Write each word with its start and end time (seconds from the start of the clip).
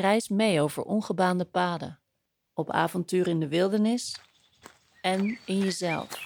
Reis 0.00 0.28
mee 0.28 0.60
over 0.60 0.82
ongebaande 0.82 1.44
paden, 1.44 2.00
op 2.54 2.70
avontuur 2.70 3.28
in 3.28 3.40
de 3.40 3.48
wildernis 3.48 4.20
en 5.00 5.38
in 5.44 5.58
jezelf. 5.58 6.24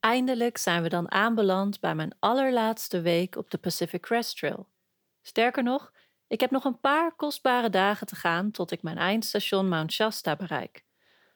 Eindelijk 0.00 0.58
zijn 0.58 0.82
we 0.82 0.88
dan 0.88 1.10
aanbeland 1.10 1.80
bij 1.80 1.94
mijn 1.94 2.16
allerlaatste 2.18 3.00
week 3.00 3.36
op 3.36 3.50
de 3.50 3.58
Pacific 3.58 4.00
Crest 4.00 4.38
Trail. 4.38 4.68
Sterker 5.22 5.62
nog, 5.62 5.92
ik 6.32 6.40
heb 6.40 6.50
nog 6.50 6.64
een 6.64 6.80
paar 6.80 7.14
kostbare 7.16 7.70
dagen 7.70 8.06
te 8.06 8.16
gaan 8.16 8.50
tot 8.50 8.70
ik 8.70 8.82
mijn 8.82 8.98
eindstation 8.98 9.68
Mount 9.68 9.92
Shasta 9.92 10.36
bereik. 10.36 10.84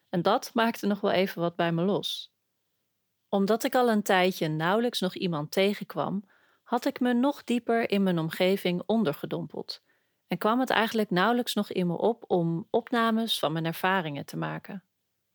En 0.08 0.22
dat 0.22 0.50
maakte 0.54 0.86
nog 0.86 1.00
wel 1.00 1.10
even 1.10 1.40
wat 1.40 1.56
bij 1.56 1.72
me 1.72 1.82
los. 1.82 2.34
Omdat 3.28 3.64
ik 3.64 3.74
al 3.74 3.90
een 3.90 4.02
tijdje 4.02 4.48
nauwelijks 4.48 5.00
nog 5.00 5.14
iemand 5.14 5.50
tegenkwam, 5.50 6.24
had 6.62 6.84
ik 6.84 7.00
me 7.00 7.12
nog 7.12 7.44
dieper 7.44 7.90
in 7.90 8.02
mijn 8.02 8.18
omgeving 8.18 8.82
ondergedompeld 8.86 9.82
en 10.26 10.38
kwam 10.38 10.60
het 10.60 10.70
eigenlijk 10.70 11.10
nauwelijks 11.10 11.54
nog 11.54 11.70
in 11.70 11.86
me 11.86 11.98
op 11.98 12.24
om 12.26 12.66
opnames 12.70 13.38
van 13.38 13.52
mijn 13.52 13.64
ervaringen 13.64 14.26
te 14.26 14.36
maken. 14.36 14.82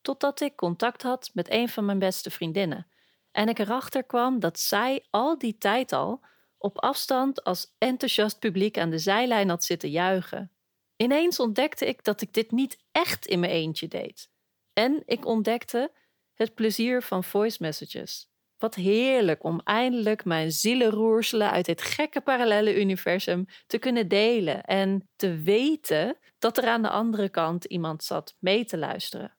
Totdat 0.00 0.40
ik 0.40 0.56
contact 0.56 1.02
had 1.02 1.30
met 1.34 1.50
een 1.50 1.68
van 1.68 1.84
mijn 1.84 1.98
beste 1.98 2.30
vriendinnen 2.30 2.86
en 3.32 3.48
ik 3.48 3.58
erachter 3.58 4.04
kwam 4.04 4.40
dat 4.40 4.58
zij 4.58 5.06
al 5.10 5.38
die 5.38 5.58
tijd 5.58 5.92
al 5.92 6.20
op 6.62 6.78
afstand 6.78 7.44
als 7.44 7.74
enthousiast 7.78 8.38
publiek 8.38 8.78
aan 8.78 8.90
de 8.90 8.98
zijlijn 8.98 9.48
had 9.48 9.64
zitten 9.64 9.90
juichen. 9.90 10.50
Ineens 10.96 11.40
ontdekte 11.40 11.86
ik 11.86 12.04
dat 12.04 12.20
ik 12.20 12.34
dit 12.34 12.50
niet 12.50 12.78
echt 12.92 13.26
in 13.26 13.40
mijn 13.40 13.52
eentje 13.52 13.88
deed. 13.88 14.30
En 14.72 15.02
ik 15.06 15.26
ontdekte 15.26 15.92
het 16.34 16.54
plezier 16.54 17.02
van 17.02 17.24
voice 17.24 17.56
messages. 17.60 18.30
Wat 18.58 18.74
heerlijk 18.74 19.44
om 19.44 19.60
eindelijk 19.64 20.24
mijn 20.24 20.52
zielenroerselen 20.52 21.50
uit 21.50 21.64
dit 21.64 21.82
gekke 21.82 22.20
parallele 22.20 22.80
universum 22.80 23.46
te 23.66 23.78
kunnen 23.78 24.08
delen 24.08 24.64
en 24.64 25.08
te 25.16 25.36
weten 25.36 26.16
dat 26.38 26.58
er 26.58 26.66
aan 26.66 26.82
de 26.82 26.88
andere 26.88 27.28
kant 27.28 27.64
iemand 27.64 28.04
zat 28.04 28.36
mee 28.38 28.64
te 28.64 28.78
luisteren. 28.78 29.36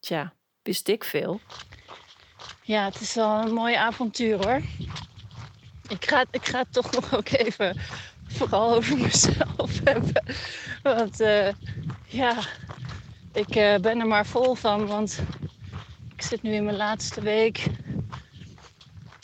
Tja, 0.00 0.34
wist 0.62 0.88
ik 0.88 1.04
veel. 1.04 1.40
Ja, 2.62 2.84
het 2.84 3.00
is 3.00 3.14
wel 3.14 3.40
een 3.40 3.54
mooi 3.54 3.74
avontuur 3.74 4.44
hoor. 4.44 4.60
Ik 5.88 6.08
ga, 6.08 6.24
ik 6.30 6.46
ga 6.46 6.58
het 6.58 6.72
toch 6.72 6.90
nog 6.90 7.14
ook 7.14 7.28
even 7.28 7.80
vooral 8.26 8.74
over 8.74 8.98
mezelf 8.98 9.80
hebben. 9.84 10.24
Want 10.82 11.20
uh, 11.20 11.48
ja, 12.06 12.36
ik 13.32 13.56
uh, 13.56 13.76
ben 13.76 14.00
er 14.00 14.06
maar 14.06 14.26
vol 14.26 14.54
van. 14.54 14.86
Want 14.86 15.18
ik 16.16 16.22
zit 16.22 16.42
nu 16.42 16.52
in 16.52 16.64
mijn 16.64 16.76
laatste 16.76 17.20
week. 17.20 17.66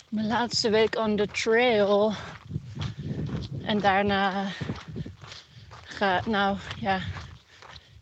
Mijn 0.09 0.27
laatste 0.27 0.71
week 0.71 0.97
on 0.97 1.17
the 1.17 1.27
trail. 1.27 2.15
En 3.63 3.81
daarna 3.81 4.47
ga, 5.85 6.23
nou 6.27 6.57
ja, 6.81 7.01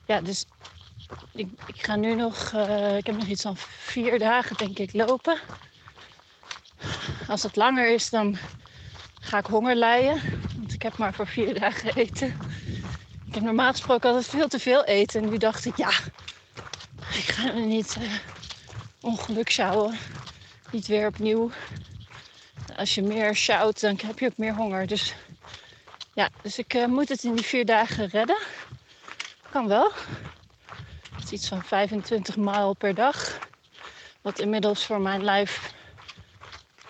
ja, 0.06 0.20
dus 0.20 0.44
ik, 1.32 1.48
ik 1.66 1.84
ga 1.84 1.96
nu 1.96 2.14
nog, 2.14 2.52
uh, 2.54 2.96
ik 2.96 3.06
heb 3.06 3.16
nog 3.16 3.26
iets 3.26 3.42
van 3.42 3.56
vier 3.56 4.18
dagen 4.18 4.56
denk 4.56 4.78
ik 4.78 4.92
lopen. 4.92 5.38
Als 7.28 7.42
het 7.42 7.56
langer 7.56 7.88
is, 7.88 8.10
dan 8.10 8.38
ga 9.20 9.38
ik 9.38 9.46
honger 9.46 9.74
lijden. 9.74 10.20
Want 10.56 10.72
ik 10.72 10.82
heb 10.82 10.96
maar 10.96 11.14
voor 11.14 11.26
vier 11.26 11.60
dagen 11.60 11.94
eten. 11.94 12.38
Ik 13.26 13.34
heb 13.34 13.42
normaal 13.42 13.70
gesproken 13.70 14.08
altijd 14.08 14.28
veel 14.28 14.48
te 14.48 14.58
veel 14.58 14.84
eten. 14.84 15.22
En 15.22 15.30
nu 15.30 15.38
dacht 15.38 15.64
ik, 15.64 15.76
ja, 15.76 15.90
ik 17.12 17.24
ga 17.24 17.48
er 17.48 17.66
niet 17.66 17.96
uh, 18.00 18.12
ongeluk 19.00 19.50
sjouwen. 19.50 19.98
Niet 20.70 20.86
weer 20.86 21.06
opnieuw. 21.06 21.50
Als 22.76 22.94
je 22.94 23.02
meer 23.02 23.34
sjouwt, 23.36 23.80
dan 23.80 23.98
heb 24.06 24.18
je 24.18 24.26
ook 24.26 24.36
meer 24.36 24.54
honger. 24.54 24.86
Dus 24.86 25.14
ja, 26.14 26.28
dus 26.42 26.58
ik 26.58 26.74
uh, 26.74 26.86
moet 26.86 27.08
het 27.08 27.24
in 27.24 27.34
die 27.34 27.44
vier 27.44 27.64
dagen 27.64 28.08
redden. 28.08 28.38
Kan 29.50 29.68
wel. 29.68 29.92
Het 31.14 31.24
is 31.24 31.32
iets 31.32 31.48
van 31.48 31.62
25 31.62 32.36
mijl 32.36 32.74
per 32.74 32.94
dag. 32.94 33.38
Wat 34.20 34.38
inmiddels 34.38 34.86
voor 34.86 35.00
mijn 35.00 35.24
lijf 35.24 35.76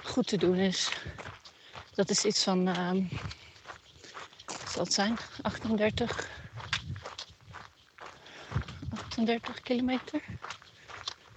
goed 0.09 0.27
te 0.27 0.37
doen 0.37 0.57
is. 0.57 0.91
Dat 1.95 2.11
is 2.11 2.25
iets 2.25 2.43
van, 2.43 2.69
uh, 2.69 2.91
wat 4.47 4.71
zal 4.71 4.83
het 4.83 4.93
zijn? 4.93 5.19
38, 5.43 6.29
38 8.91 9.61
kilometer. 9.61 10.23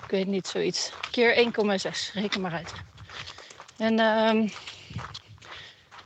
Ik 0.03 0.09
weet 0.09 0.27
niet, 0.27 0.47
zoiets. 0.47 0.91
Keer 1.11 1.35
1,6, 1.35 2.13
reken 2.13 2.41
maar 2.41 2.53
uit. 2.53 2.73
En 3.77 3.99
um, 3.99 4.51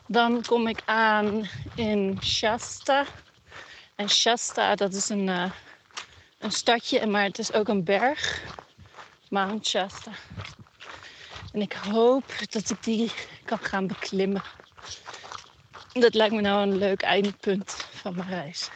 dan 0.08 0.44
kom 0.46 0.68
ik 0.68 0.82
aan 0.86 1.50
in 1.76 2.18
Shasta. 2.24 3.06
En 3.96 4.10
Shasta, 4.10 4.76
dat 4.76 4.94
is 4.94 5.10
een, 5.10 5.28
uh, 5.28 5.52
een 6.38 6.52
stadje, 6.52 7.06
maar 7.06 7.24
het 7.24 7.40
is 7.40 7.54
ook 7.54 7.68
een 7.68 7.84
berg. 7.84 8.44
Mount 9.30 9.68
Shasta. 9.68 10.12
En 11.56 11.62
ik 11.62 11.74
hoop 11.74 12.24
dat 12.50 12.70
ik 12.70 12.84
die 12.84 13.12
kan 13.46 13.58
gaan 13.62 13.88
beklimmen. 13.88 14.44
Dat 15.94 16.14
lijkt 16.14 16.34
me 16.34 16.42
nou 16.42 16.62
een 16.62 16.78
leuk 16.78 17.02
eindpunt 17.02 17.72
van 17.94 18.16
mijn 18.16 18.30
reis. 18.30 18.70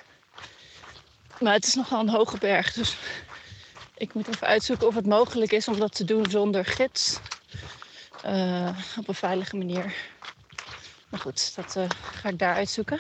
Maar 1.40 1.54
het 1.54 1.66
is 1.68 1.76
nogal 1.76 2.00
een 2.00 2.10
hoge 2.10 2.38
berg, 2.38 2.74
dus 2.74 2.98
ik 3.98 4.14
moet 4.14 4.28
even 4.28 4.48
uitzoeken 4.48 4.88
of 4.88 4.96
het 4.96 5.06
mogelijk 5.06 5.52
is 5.52 5.68
om 5.68 5.80
dat 5.80 5.96
te 5.96 6.04
doen 6.04 6.30
zonder 6.30 6.66
gids. 6.66 7.20
Uh, 8.26 8.78
op 8.98 9.08
een 9.08 9.16
veilige 9.16 9.58
manier. 9.58 9.96
Maar 11.10 11.20
goed, 11.20 11.56
dat 11.56 11.76
uh, 11.76 11.84
ga 12.22 12.30
ik 12.30 12.40
daar 12.40 12.56
uitzoeken. 12.56 13.00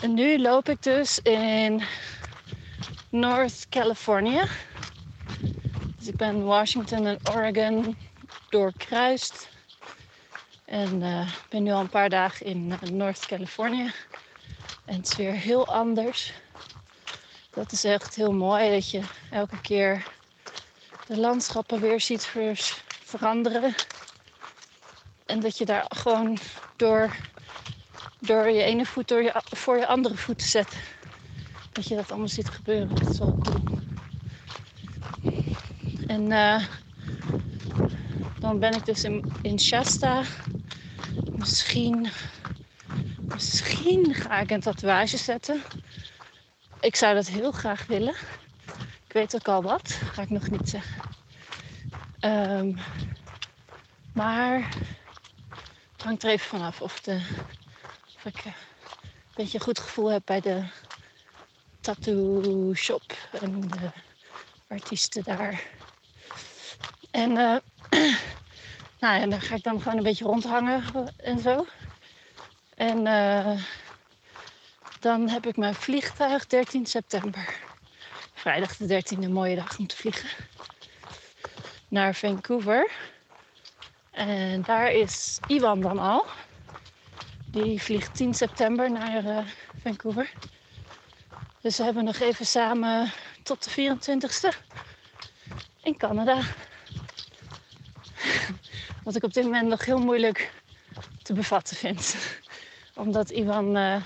En 0.00 0.14
nu 0.14 0.38
loop 0.38 0.68
ik 0.68 0.82
dus 0.82 1.18
in 1.18 1.82
North 3.10 3.66
California. 3.68 4.44
Dus 5.98 6.08
ik 6.08 6.16
ben 6.16 6.44
Washington 6.44 7.06
en 7.06 7.18
Oregon 7.30 7.96
doorkruist. 8.48 9.48
En 10.64 11.02
uh, 11.02 11.28
ben 11.48 11.62
nu 11.62 11.72
al 11.72 11.80
een 11.80 11.88
paar 11.88 12.08
dagen 12.08 12.46
in 12.46 12.78
North 12.92 13.26
California. 13.26 13.92
En 14.84 14.96
het 14.96 15.08
is 15.10 15.16
weer 15.16 15.32
heel 15.32 15.66
anders. 15.66 16.32
Dat 17.50 17.72
is 17.72 17.84
echt 17.84 18.14
heel 18.14 18.32
mooi 18.32 18.70
dat 18.70 18.90
je 18.90 19.00
elke 19.30 19.60
keer 19.60 20.06
de 21.06 21.16
landschappen 21.16 21.80
weer 21.80 22.00
ziet 22.00 22.26
ver 22.26 22.82
veranderen. 23.04 23.74
En 25.26 25.40
dat 25.40 25.58
je 25.58 25.64
daar 25.64 25.84
gewoon 25.88 26.38
door, 26.76 27.16
door 28.18 28.48
je 28.48 28.62
ene 28.62 28.86
voet 28.86 29.08
door 29.08 29.22
je, 29.22 29.32
voor 29.44 29.76
je 29.76 29.86
andere 29.86 30.16
voet 30.16 30.42
zetten. 30.42 30.78
Dat 31.72 31.88
je 31.88 31.94
dat 31.94 32.10
allemaal 32.10 32.28
ziet 32.28 32.48
gebeuren. 32.48 32.94
Dat 32.94 33.10
is 33.10 33.18
wel 33.18 33.38
cool. 33.42 33.78
En 36.06 36.30
uh, 36.30 36.64
dan 38.40 38.58
ben 38.58 38.74
ik 38.74 38.84
dus 38.86 39.04
in, 39.04 39.32
in 39.42 39.60
Shasta. 39.60 40.22
Misschien, 41.30 42.08
misschien 43.20 44.14
ga 44.14 44.40
ik 44.40 44.50
een 44.50 44.60
tatoeage 44.60 45.16
zetten. 45.16 45.62
Ik 46.80 46.96
zou 46.96 47.14
dat 47.14 47.26
heel 47.26 47.52
graag 47.52 47.86
willen. 47.86 48.14
Ik 49.06 49.12
weet 49.12 49.34
ook 49.34 49.48
al 49.48 49.62
wat, 49.62 49.90
ga 50.12 50.22
ik 50.22 50.30
nog 50.30 50.50
niet 50.50 50.68
zeggen. 50.68 51.02
Um, 52.20 52.78
maar 54.12 54.68
het 55.92 56.02
hangt 56.02 56.22
er 56.22 56.30
even 56.30 56.46
vanaf 56.46 56.80
of, 56.80 57.00
de, 57.00 57.20
of 58.16 58.24
ik 58.24 58.44
een 58.44 58.52
beetje 59.34 59.58
een 59.58 59.64
goed 59.64 59.78
gevoel 59.78 60.10
heb 60.10 60.22
bij 60.24 60.40
de 60.40 60.64
tattoo 61.80 62.74
shop 62.74 63.12
en 63.40 63.60
de 63.60 63.90
artiesten 64.68 65.22
daar. 65.22 65.62
En 67.10 67.30
uh, 67.30 67.56
nou 69.00 69.28
dan 69.28 69.40
ga 69.40 69.54
ik 69.54 69.62
dan 69.62 69.80
gewoon 69.82 69.98
een 69.98 70.04
beetje 70.04 70.24
rondhangen 70.24 70.84
en 71.16 71.38
zo. 71.38 71.66
En 72.74 73.06
uh, 73.06 73.60
dan 75.00 75.28
heb 75.28 75.46
ik 75.46 75.56
mijn 75.56 75.74
vliegtuig 75.74 76.46
13 76.46 76.86
september. 76.86 77.54
vrijdag 78.34 78.76
de 78.76 79.02
13e 79.02 79.18
een 79.18 79.32
mooie 79.32 79.56
dag 79.56 79.78
om 79.78 79.86
te 79.86 79.96
vliegen. 79.96 80.28
Naar 81.88 82.14
Vancouver. 82.14 82.90
En 84.10 84.62
daar 84.62 84.92
is 84.92 85.38
Iwan 85.46 85.80
dan 85.80 85.98
al. 85.98 86.26
Die 87.46 87.82
vliegt 87.82 88.14
10 88.14 88.34
september 88.34 88.90
naar 88.90 89.24
uh, 89.24 89.38
Vancouver. 89.82 90.32
Dus 91.60 91.76
we 91.76 91.84
hebben 91.84 92.04
nog 92.04 92.18
even 92.18 92.46
samen 92.46 93.12
tot 93.42 93.64
de 93.64 93.96
24ste 93.96 94.56
in 95.82 95.96
Canada. 95.96 96.40
Wat 99.04 99.16
ik 99.16 99.22
op 99.22 99.32
dit 99.32 99.44
moment 99.44 99.68
nog 99.68 99.84
heel 99.84 99.98
moeilijk 99.98 100.52
te 101.22 101.32
bevatten 101.32 101.76
vind. 101.76 102.16
Omdat 102.94 103.30
Ivan 103.30 103.76
uh, 103.76 104.02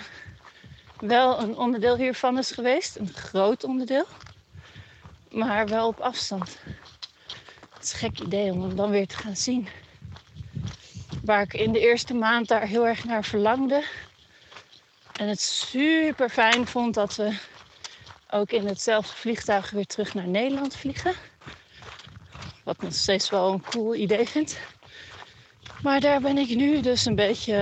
wel 0.98 1.40
een 1.40 1.56
onderdeel 1.56 1.96
hiervan 1.96 2.38
is 2.38 2.50
geweest. 2.50 2.96
Een 2.96 3.12
groot 3.12 3.64
onderdeel. 3.64 4.06
Maar 5.30 5.68
wel 5.68 5.86
op 5.86 6.00
afstand. 6.00 6.58
Het 7.74 7.82
is 7.82 7.92
een 7.92 7.98
gek 7.98 8.20
idee 8.20 8.52
om 8.52 8.62
hem 8.62 8.76
dan 8.76 8.90
weer 8.90 9.06
te 9.06 9.16
gaan 9.16 9.36
zien. 9.36 9.68
Waar 11.24 11.42
ik 11.42 11.54
in 11.54 11.72
de 11.72 11.80
eerste 11.80 12.14
maand 12.14 12.48
daar 12.48 12.66
heel 12.66 12.86
erg 12.86 13.04
naar 13.04 13.24
verlangde. 13.24 13.84
En 15.12 15.28
het 15.28 15.40
super 15.40 16.28
fijn 16.28 16.66
vond 16.66 16.94
dat 16.94 17.16
we 17.16 17.38
ook 18.30 18.50
in 18.50 18.66
hetzelfde 18.66 19.14
vliegtuig 19.14 19.70
weer 19.70 19.86
terug 19.86 20.14
naar 20.14 20.28
Nederland 20.28 20.76
vliegen. 20.76 21.14
Wat 22.62 22.82
nog 22.82 22.94
steeds 22.94 23.30
wel 23.30 23.52
een 23.52 23.62
cool 23.62 23.94
idee 23.94 24.28
vind. 24.28 24.58
Maar 25.82 26.00
daar 26.00 26.20
ben 26.20 26.38
ik 26.38 26.48
nu 26.48 26.80
dus 26.80 27.04
een 27.04 27.14
beetje. 27.14 27.54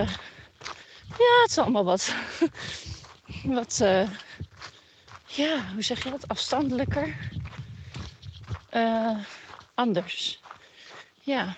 Ja, 1.18 1.40
het 1.40 1.50
is 1.50 1.58
allemaal 1.58 1.84
wat. 1.84 2.14
wat. 3.44 3.80
Uh, 3.82 4.08
ja, 5.26 5.72
hoe 5.72 5.82
zeg 5.82 6.04
je 6.04 6.10
dat? 6.10 6.28
Afstandelijker. 6.28 7.30
Uh, 8.72 9.18
anders. 9.74 10.40
Ja. 11.20 11.56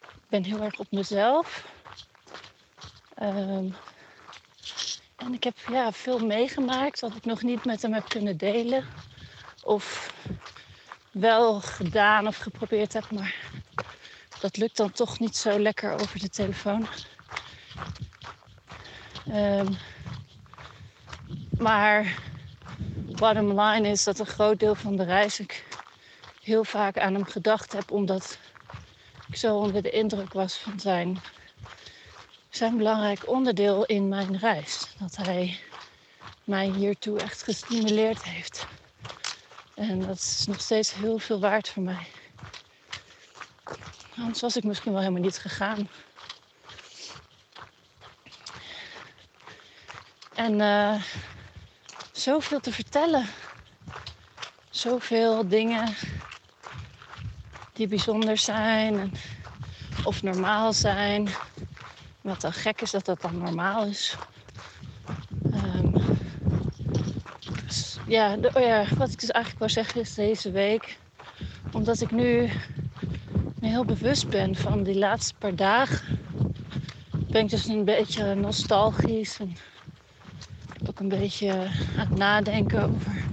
Ik 0.00 0.28
ben 0.28 0.44
heel 0.44 0.62
erg 0.62 0.78
op 0.78 0.90
mezelf. 0.90 1.64
Um, 3.22 3.74
en 5.16 5.34
ik 5.34 5.44
heb 5.44 5.56
ja, 5.70 5.92
veel 5.92 6.18
meegemaakt 6.18 7.00
wat 7.00 7.14
ik 7.14 7.24
nog 7.24 7.42
niet 7.42 7.64
met 7.64 7.82
hem 7.82 7.92
heb 7.92 8.08
kunnen 8.08 8.36
delen. 8.36 8.84
Of 9.62 10.12
wel 11.20 11.60
gedaan 11.60 12.26
of 12.26 12.36
geprobeerd 12.36 12.92
heb, 12.92 13.10
maar 13.10 13.34
dat 14.40 14.56
lukt 14.56 14.76
dan 14.76 14.92
toch 14.92 15.18
niet 15.18 15.36
zo 15.36 15.58
lekker 15.58 15.92
over 15.92 16.18
de 16.18 16.28
telefoon. 16.28 16.86
Um, 19.28 19.76
maar 21.58 22.18
bottom 22.94 23.60
line 23.60 23.88
is 23.88 24.04
dat 24.04 24.18
een 24.18 24.26
groot 24.26 24.58
deel 24.60 24.74
van 24.74 24.96
de 24.96 25.04
reis 25.04 25.40
ik 25.40 25.64
heel 26.42 26.64
vaak 26.64 26.98
aan 26.98 27.14
hem 27.14 27.24
gedacht 27.24 27.72
heb, 27.72 27.90
omdat 27.90 28.38
ik 29.28 29.36
zo 29.36 29.56
onder 29.56 29.82
de 29.82 29.90
indruk 29.90 30.32
was 30.32 30.56
van 30.56 30.80
zijn 30.80 31.20
zijn 32.50 32.76
belangrijk 32.76 33.28
onderdeel 33.28 33.84
in 33.84 34.08
mijn 34.08 34.38
reis. 34.38 34.86
Dat 34.98 35.16
hij 35.16 35.58
mij 36.44 36.66
hiertoe 36.66 37.18
echt 37.18 37.42
gestimuleerd 37.42 38.24
heeft. 38.24 38.66
En 39.76 40.00
dat 40.00 40.16
is 40.16 40.44
nog 40.46 40.60
steeds 40.60 40.94
heel 40.94 41.18
veel 41.18 41.40
waard 41.40 41.68
voor 41.68 41.82
mij. 41.82 42.06
Anders 44.16 44.40
was 44.40 44.56
ik 44.56 44.64
misschien 44.64 44.92
wel 44.92 45.00
helemaal 45.00 45.22
niet 45.22 45.38
gegaan. 45.38 45.88
En 50.34 50.60
uh, 50.60 51.02
zoveel 52.12 52.60
te 52.60 52.72
vertellen. 52.72 53.26
Zoveel 54.70 55.48
dingen 55.48 55.94
die 57.72 57.86
bijzonder 57.88 58.38
zijn 58.38 58.98
en 58.98 59.12
of 60.04 60.22
normaal 60.22 60.72
zijn. 60.72 61.28
Wat 62.20 62.40
dan 62.40 62.52
gek 62.52 62.80
is 62.80 62.90
dat 62.90 63.04
dat 63.04 63.20
dan 63.20 63.38
normaal 63.38 63.84
is. 63.84 64.16
Um, 65.52 65.92
dus 67.64 67.95
ja, 68.06 68.36
oh 68.54 68.62
ja, 68.62 68.84
wat 68.96 69.10
ik 69.10 69.20
dus 69.20 69.30
eigenlijk 69.30 69.58
wil 69.58 69.82
zeggen 69.82 70.00
is 70.00 70.14
deze 70.14 70.50
week. 70.50 70.98
Omdat 71.72 72.00
ik 72.00 72.10
nu 72.10 72.50
me 73.60 73.68
heel 73.68 73.84
bewust 73.84 74.28
ben 74.28 74.54
van 74.54 74.82
die 74.82 74.98
laatste 74.98 75.34
paar 75.38 75.54
dagen. 75.54 76.18
Ben 77.30 77.42
ik 77.44 77.50
dus 77.50 77.66
een 77.66 77.84
beetje 77.84 78.34
nostalgisch. 78.34 79.38
En 79.38 79.56
ook 80.88 81.00
een 81.00 81.08
beetje 81.08 81.52
aan 81.98 82.08
het 82.08 82.18
nadenken 82.18 82.82
over 82.82 83.24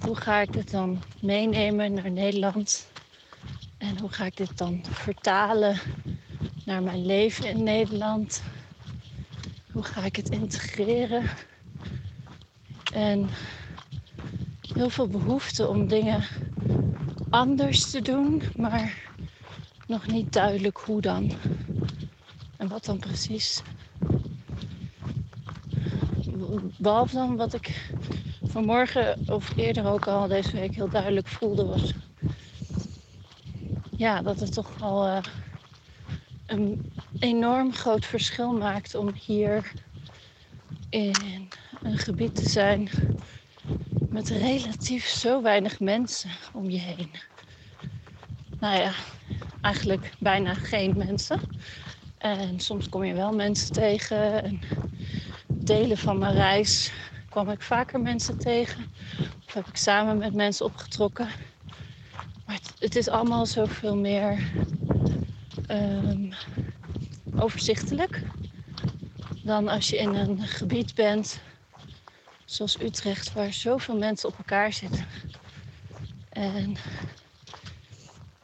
hoe 0.00 0.16
ga 0.16 0.40
ik 0.40 0.52
dit 0.52 0.70
dan 0.70 1.02
meenemen 1.20 1.92
naar 1.92 2.10
Nederland. 2.10 2.90
En 3.78 3.98
hoe 4.00 4.10
ga 4.10 4.24
ik 4.24 4.36
dit 4.36 4.58
dan 4.58 4.84
vertalen 4.90 5.78
naar 6.64 6.82
mijn 6.82 7.06
leven 7.06 7.48
in 7.48 7.62
Nederland. 7.62 8.42
Hoe 9.72 9.82
ga 9.82 10.04
ik 10.04 10.16
het 10.16 10.28
integreren? 10.28 11.22
En 12.92 13.28
heel 14.76 14.90
veel 14.90 15.08
behoefte 15.08 15.68
om 15.68 15.88
dingen 15.88 16.24
anders 17.30 17.90
te 17.90 18.02
doen, 18.02 18.42
maar 18.56 19.10
nog 19.86 20.06
niet 20.06 20.32
duidelijk 20.32 20.78
hoe 20.78 21.00
dan. 21.00 21.32
En 22.56 22.68
wat 22.68 22.84
dan 22.84 22.98
precies. 22.98 23.62
Behalve 26.78 27.14
dan 27.14 27.36
wat 27.36 27.54
ik 27.54 27.90
vanmorgen 28.42 29.18
of 29.28 29.56
eerder 29.56 29.86
ook 29.86 30.06
al 30.06 30.28
deze 30.28 30.52
week 30.52 30.74
heel 30.74 30.88
duidelijk 30.88 31.26
voelde 31.26 31.64
was. 31.64 31.92
Ja, 33.96 34.22
dat 34.22 34.40
het 34.40 34.52
toch 34.52 34.70
al 34.80 35.06
uh, 35.06 35.18
een 36.46 36.92
enorm 37.18 37.72
groot 37.72 38.04
verschil 38.04 38.52
maakt 38.52 38.94
om 38.94 39.12
hier 39.14 39.72
in 40.88 41.14
een 41.82 41.98
gebied 41.98 42.34
te 42.34 42.48
zijn 42.48 42.88
met 44.16 44.28
relatief 44.28 45.06
zo 45.06 45.42
weinig 45.42 45.80
mensen 45.80 46.30
om 46.52 46.70
je 46.70 46.78
heen. 46.78 47.10
Nou 48.60 48.76
ja, 48.76 48.92
eigenlijk 49.60 50.12
bijna 50.18 50.54
geen 50.54 50.94
mensen. 50.96 51.40
En 52.18 52.60
soms 52.60 52.88
kom 52.88 53.04
je 53.04 53.14
wel 53.14 53.34
mensen 53.34 53.72
tegen. 53.72 54.42
En 54.44 54.60
delen 55.46 55.98
van 55.98 56.18
mijn 56.18 56.34
reis 56.34 56.92
kwam 57.28 57.50
ik 57.50 57.62
vaker 57.62 58.00
mensen 58.00 58.38
tegen. 58.38 58.92
Of 59.46 59.54
heb 59.54 59.66
ik 59.66 59.76
samen 59.76 60.18
met 60.18 60.34
mensen 60.34 60.66
opgetrokken. 60.66 61.28
Maar 62.46 62.60
het, 62.78 62.96
is 62.96 63.08
allemaal 63.08 63.46
zoveel 63.46 63.96
meer 63.96 64.50
um, 65.70 66.32
overzichtelijk 67.38 68.22
dan 69.42 69.68
als 69.68 69.88
je 69.88 69.96
in 69.96 70.14
een 70.14 70.38
gebied 70.38 70.94
bent 70.94 71.40
zoals 72.46 72.80
Utrecht, 72.80 73.32
waar 73.32 73.52
zoveel 73.52 73.96
mensen 73.96 74.28
op 74.28 74.38
elkaar 74.38 74.72
zitten. 74.72 75.06
En 76.28 76.76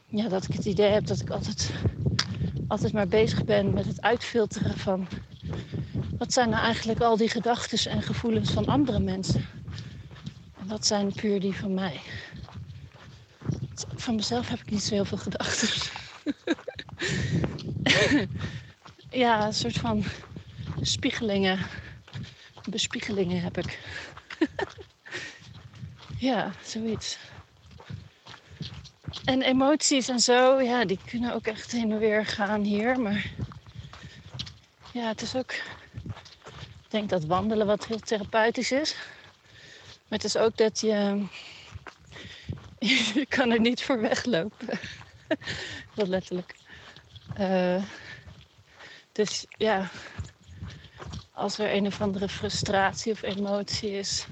ja, 0.05 0.27
dat 0.27 0.43
ik 0.43 0.53
het 0.53 0.65
idee 0.65 0.89
heb 0.89 1.05
dat 1.05 1.19
ik 1.19 1.29
altijd, 1.29 1.71
altijd 2.67 2.93
maar 2.93 3.07
bezig 3.07 3.43
ben 3.43 3.73
met 3.73 3.85
het 3.85 4.01
uitfilteren 4.01 4.77
van 4.77 5.07
wat 6.17 6.33
zijn 6.33 6.49
nou 6.49 6.63
eigenlijk 6.63 7.01
al 7.01 7.17
die 7.17 7.29
gedachten 7.29 7.91
en 7.91 8.01
gevoelens 8.01 8.51
van 8.51 8.65
andere 8.65 8.99
mensen. 8.99 9.45
En 10.59 10.67
wat 10.67 10.85
zijn 10.85 11.13
puur 11.13 11.39
die 11.39 11.53
van 11.53 11.73
mij. 11.73 11.99
Van 13.95 14.15
mezelf 14.15 14.47
heb 14.47 14.59
ik 14.59 14.71
niet 14.71 14.83
zo 14.83 14.93
heel 14.93 15.05
veel 15.05 15.17
gedachten. 15.17 15.69
ja, 19.23 19.45
een 19.45 19.53
soort 19.53 19.77
van 19.77 20.03
spiegelingen. 20.81 21.59
Bespiegelingen 22.73 23.41
heb 23.41 23.57
ik. 23.57 23.79
ja, 26.29 26.51
zoiets. 26.63 27.17
En 29.25 29.41
emoties 29.41 30.07
en 30.07 30.19
zo, 30.19 30.61
ja, 30.61 30.85
die 30.85 30.99
kunnen 31.05 31.33
ook 31.33 31.47
echt 31.47 31.71
heen 31.71 31.91
en 31.91 31.99
weer 31.99 32.25
gaan 32.25 32.61
hier. 32.61 32.99
Maar 32.99 33.31
ja, 34.93 35.07
het 35.07 35.21
is 35.21 35.35
ook. 35.35 35.51
Ik 35.51 36.89
denk 36.89 37.09
dat 37.09 37.25
wandelen 37.25 37.67
wat 37.67 37.85
heel 37.85 37.99
therapeutisch 37.99 38.71
is. 38.71 38.95
Maar 40.07 40.19
het 40.19 40.23
is 40.23 40.37
ook 40.37 40.57
dat 40.57 40.79
je. 40.79 41.25
Je 43.13 43.25
kan 43.29 43.51
er 43.51 43.59
niet 43.59 43.83
voor 43.83 44.01
weglopen. 44.01 44.79
dat 45.95 46.07
letterlijk. 46.07 46.55
Uh, 47.39 47.83
dus 49.11 49.45
ja, 49.57 49.89
als 51.33 51.57
er 51.57 51.73
een 51.73 51.85
of 51.87 52.01
andere 52.01 52.29
frustratie 52.29 53.11
of 53.11 53.21
emotie 53.21 53.91
is, 53.91 54.25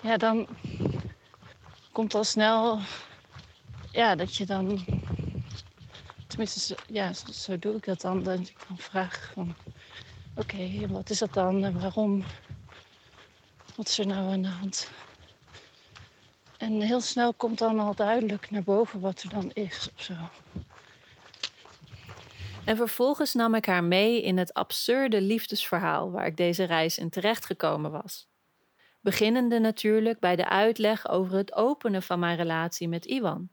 ja, 0.00 0.16
dan 0.16 0.46
komt 1.92 2.14
al 2.14 2.24
snel, 2.24 2.80
ja, 3.92 4.14
dat 4.14 4.36
je 4.36 4.46
dan, 4.46 4.84
tenminste, 6.26 6.76
ja, 6.86 7.12
zo, 7.12 7.58
doe 7.58 7.74
ik 7.74 7.84
dat 7.84 8.00
dan, 8.00 8.22
dat 8.22 8.38
ik 8.38 8.56
dan 8.68 8.78
vraag 8.78 9.30
van, 9.32 9.54
oké, 10.34 10.86
wat 10.88 11.10
is 11.10 11.18
dat 11.18 11.32
dan 11.32 11.64
en 11.64 11.80
waarom? 11.80 12.24
Wat 13.74 13.88
is 13.88 13.98
er 13.98 14.06
nou 14.06 14.32
aan 14.32 14.42
de 14.42 14.48
hand? 14.48 14.90
En 16.56 16.80
heel 16.80 17.00
snel 17.00 17.34
komt 17.34 17.58
dan 17.58 17.80
al 17.80 17.94
duidelijk 17.94 18.50
naar 18.50 18.62
boven 18.62 19.00
wat 19.00 19.22
er 19.22 19.28
dan 19.28 19.50
is 19.52 19.88
of 19.96 20.02
zo. 20.02 20.14
En 22.66 22.76
vervolgens 22.76 23.34
nam 23.34 23.54
ik 23.54 23.66
haar 23.66 23.84
mee 23.84 24.22
in 24.22 24.38
het 24.38 24.54
absurde 24.54 25.20
liefdesverhaal 25.20 26.10
waar 26.10 26.26
ik 26.26 26.36
deze 26.36 26.64
reis 26.64 26.98
in 26.98 27.10
terechtgekomen 27.10 27.90
was. 27.90 28.28
Beginnende 29.00 29.58
natuurlijk 29.58 30.20
bij 30.20 30.36
de 30.36 30.48
uitleg 30.48 31.08
over 31.08 31.36
het 31.36 31.54
openen 31.54 32.02
van 32.02 32.18
mijn 32.18 32.36
relatie 32.36 32.88
met 32.88 33.04
Iwan. 33.04 33.48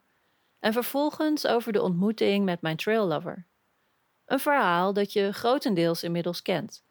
En 0.60 0.74
vervolgens 0.74 1.48
over 1.48 1.74
de 1.74 1.82
ontmoeting 1.82 2.46
met 2.46 2.62
mijn 2.62 2.78
traillover. 2.78 3.48
Een 4.26 4.40
verhaal 4.40 4.94
dat 4.94 5.14
je 5.14 5.32
grotendeels 5.32 6.04
inmiddels 6.04 6.42
kent. 6.42 6.84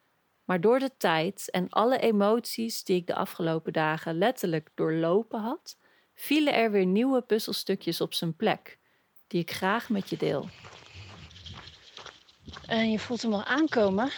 Maar 0.43 0.61
door 0.61 0.79
de 0.79 0.91
tijd 0.97 1.49
en 1.51 1.69
alle 1.69 1.97
emoties 1.97 2.83
die 2.83 2.95
ik 2.95 3.07
de 3.07 3.15
afgelopen 3.15 3.73
dagen 3.73 4.17
letterlijk 4.17 4.69
doorlopen 4.75 5.39
had, 5.39 5.77
vielen 6.15 6.53
er 6.53 6.71
weer 6.71 6.85
nieuwe 6.85 7.21
puzzelstukjes 7.21 8.01
op 8.01 8.13
zijn 8.13 8.35
plek, 8.35 8.79
die 9.27 9.41
ik 9.41 9.51
graag 9.51 9.89
met 9.89 10.09
je 10.09 10.17
deel. 10.17 10.49
En 12.65 12.91
je 12.91 12.99
voelt 12.99 13.21
hem 13.21 13.33
al 13.33 13.43
aankomen. 13.43 14.11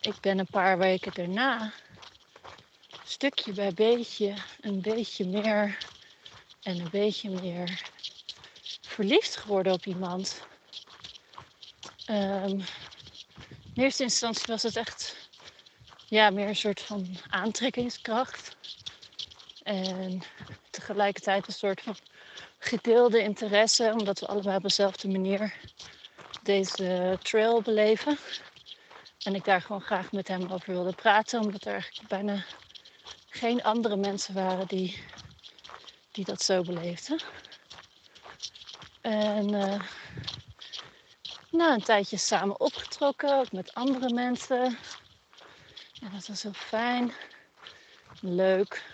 Ik 0.00 0.20
ben 0.20 0.38
een 0.38 0.46
paar 0.50 0.78
weken 0.78 1.12
daarna, 1.14 1.72
stukje 3.04 3.52
bij 3.52 3.72
beetje, 3.74 4.34
een 4.60 4.80
beetje 4.80 5.26
meer 5.26 5.78
en 6.62 6.78
een 6.78 6.90
beetje 6.90 7.30
meer 7.30 7.82
verliefd 8.80 9.36
geworden 9.36 9.72
op 9.72 9.86
iemand. 9.86 10.40
Um, 12.10 12.64
in 13.74 13.82
eerste 13.82 14.02
instantie 14.02 14.46
was 14.46 14.62
het 14.62 14.76
echt 14.76 15.16
ja, 16.06 16.30
meer 16.30 16.48
een 16.48 16.56
soort 16.56 16.80
van 16.80 17.16
aantrekkingskracht. 17.28 18.56
En 19.62 20.22
tegelijkertijd 20.70 21.46
een 21.46 21.52
soort 21.52 21.80
van 21.80 21.96
gedeelde 22.58 23.22
interesse, 23.22 23.94
omdat 23.98 24.20
we 24.20 24.26
allebei 24.26 24.56
op 24.56 24.62
dezelfde 24.62 25.08
manier 25.08 25.54
deze 26.50 27.18
trail 27.22 27.62
beleven. 27.62 28.18
En 29.22 29.34
ik 29.34 29.44
daar 29.44 29.62
gewoon 29.62 29.80
graag 29.80 30.12
met 30.12 30.28
hem 30.28 30.52
over 30.52 30.72
wilde 30.72 30.94
praten, 30.94 31.40
omdat 31.40 31.64
er 31.64 31.72
eigenlijk 31.72 32.08
bijna 32.08 32.44
geen 33.28 33.62
andere 33.62 33.96
mensen 33.96 34.34
waren 34.34 34.66
die, 34.66 35.04
die 36.12 36.24
dat 36.24 36.42
zo 36.42 36.62
beleefden. 36.62 37.20
En 39.00 39.54
uh, 39.54 39.80
na 41.50 41.74
een 41.74 41.82
tijdje 41.82 42.16
samen 42.16 42.60
opgetrokken, 42.60 43.38
ook 43.38 43.52
met 43.52 43.74
andere 43.74 44.14
mensen. 44.14 44.78
Ja, 45.92 46.08
dat 46.08 46.26
was 46.26 46.42
heel 46.42 46.52
fijn. 46.52 47.12
Leuk. 48.20 48.84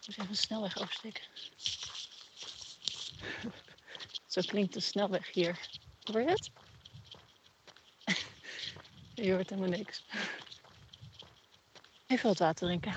Ik 0.00 0.06
moet 0.06 0.18
even 0.18 0.28
een 0.28 0.36
snelweg 0.36 0.78
oversteken. 0.78 1.24
Zo 4.26 4.40
klinkt 4.46 4.74
de 4.74 4.80
snelweg 4.80 5.32
hier. 5.32 5.58
Hoor 6.04 6.20
je 6.20 6.28
het? 6.28 6.50
Je 9.14 9.32
hoort 9.32 9.50
helemaal 9.50 9.70
niks. 9.70 10.04
Even 12.06 12.28
wat 12.28 12.38
water 12.38 12.66
drinken. 12.66 12.94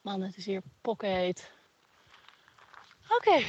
Man, 0.00 0.20
het 0.20 0.36
is 0.36 0.46
hier 0.46 0.62
pokkenheet. 0.80 1.52
Oké. 3.08 3.44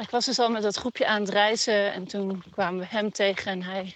Ik 0.00 0.10
was 0.10 0.24
dus 0.24 0.38
al 0.38 0.50
met 0.50 0.62
dat 0.62 0.76
groepje 0.76 1.06
aan 1.06 1.20
het 1.20 1.30
reizen 1.30 1.92
en 1.92 2.06
toen 2.06 2.42
kwamen 2.50 2.80
we 2.80 2.86
hem 2.86 3.12
tegen 3.12 3.52
en 3.52 3.62
hij, 3.62 3.94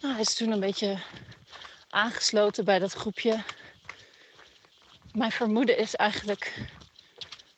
nou, 0.00 0.12
hij 0.12 0.22
is 0.22 0.34
toen 0.34 0.50
een 0.52 0.60
beetje 0.60 0.98
aangesloten 1.88 2.64
bij 2.64 2.78
dat 2.78 2.92
groepje. 2.92 3.42
Mijn 5.12 5.32
vermoeden 5.32 5.78
is 5.78 5.94
eigenlijk 5.94 6.68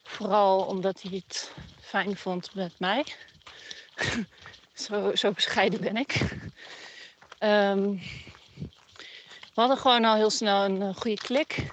vooral 0.02 0.60
omdat 0.60 1.02
hij 1.02 1.22
het 1.26 1.52
fijn 1.80 2.16
vond 2.16 2.54
met 2.54 2.72
mij. 2.78 3.04
zo, 4.74 5.14
zo 5.14 5.32
bescheiden 5.32 5.80
ben 5.80 5.96
ik. 5.96 6.20
Um, 7.40 8.00
we 9.54 9.60
hadden 9.62 9.78
gewoon 9.78 10.04
al 10.04 10.14
heel 10.14 10.30
snel 10.30 10.64
een 10.64 10.80
uh, 10.80 10.94
goede 10.94 11.16
klik. 11.22 11.66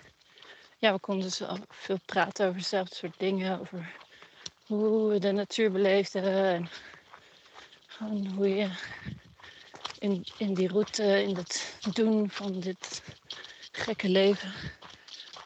Ja, 0.77 0.93
we 0.93 0.99
konden 0.99 1.23
dus 1.23 1.41
veel 1.69 1.99
praten 2.05 2.47
over 2.47 2.59
dezelfde 2.59 2.95
soort 2.95 3.19
dingen. 3.19 3.59
Over 3.59 4.01
hoe 4.73 5.09
we 5.09 5.19
de 5.19 5.31
natuur 5.31 5.71
beleefden. 5.71 6.23
En 6.23 6.69
gewoon 7.87 8.27
hoe 8.35 8.55
je 8.55 8.69
in, 9.99 10.25
in 10.37 10.53
die 10.53 10.67
route, 10.67 11.23
in 11.23 11.35
het 11.35 11.77
doen 11.93 12.29
van 12.29 12.59
dit 12.59 13.03
gekke 13.71 14.09
leven, 14.09 14.53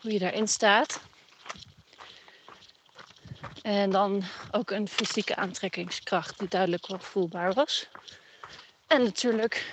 hoe 0.02 0.12
je 0.12 0.20
daarin 0.20 0.48
staat. 0.48 1.00
En 3.62 3.90
dan 3.90 4.24
ook 4.52 4.72
een 4.72 4.88
fysieke 4.88 5.36
aantrekkingskracht 5.36 6.40
die 6.40 6.48
duidelijk 6.48 6.88
wel 6.88 7.00
voelbaar 7.00 7.54
was. 7.54 7.88
En 8.88 9.04
natuurlijk 9.04 9.66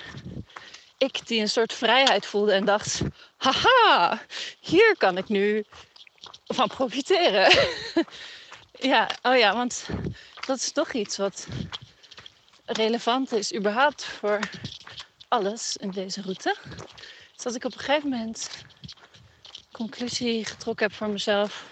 ik 0.99 1.27
die 1.27 1.41
een 1.41 1.49
soort 1.49 1.73
vrijheid 1.73 2.27
voelde 2.27 2.53
en 2.53 2.65
dacht: 2.65 3.01
haha, 3.37 4.23
hier 4.61 4.95
kan 4.99 5.19
ik 5.19 5.29
nu 5.29 5.65
van 6.47 6.69
profiteren. 6.69 7.53
ja, 8.85 9.11
oh 9.23 9.37
ja, 9.37 9.55
want 9.55 9.87
dat 10.47 10.57
is 10.57 10.73
toch 10.73 10.93
iets 10.93 11.17
wat 11.17 11.47
relevant 12.65 13.33
is 13.33 13.55
überhaupt 13.55 14.05
voor 14.05 14.39
alles 15.29 15.77
in 15.77 15.91
deze 15.91 16.23
route. 16.23 16.57
Dus 17.35 17.43
dat 17.43 17.55
ik 17.55 17.65
op 17.65 17.73
een 17.73 17.79
gegeven 17.79 18.09
moment 18.09 18.51
conclusie 19.73 20.45
getrokken 20.45 20.87
heb 20.87 20.97
voor 20.97 21.09
mezelf. 21.09 21.65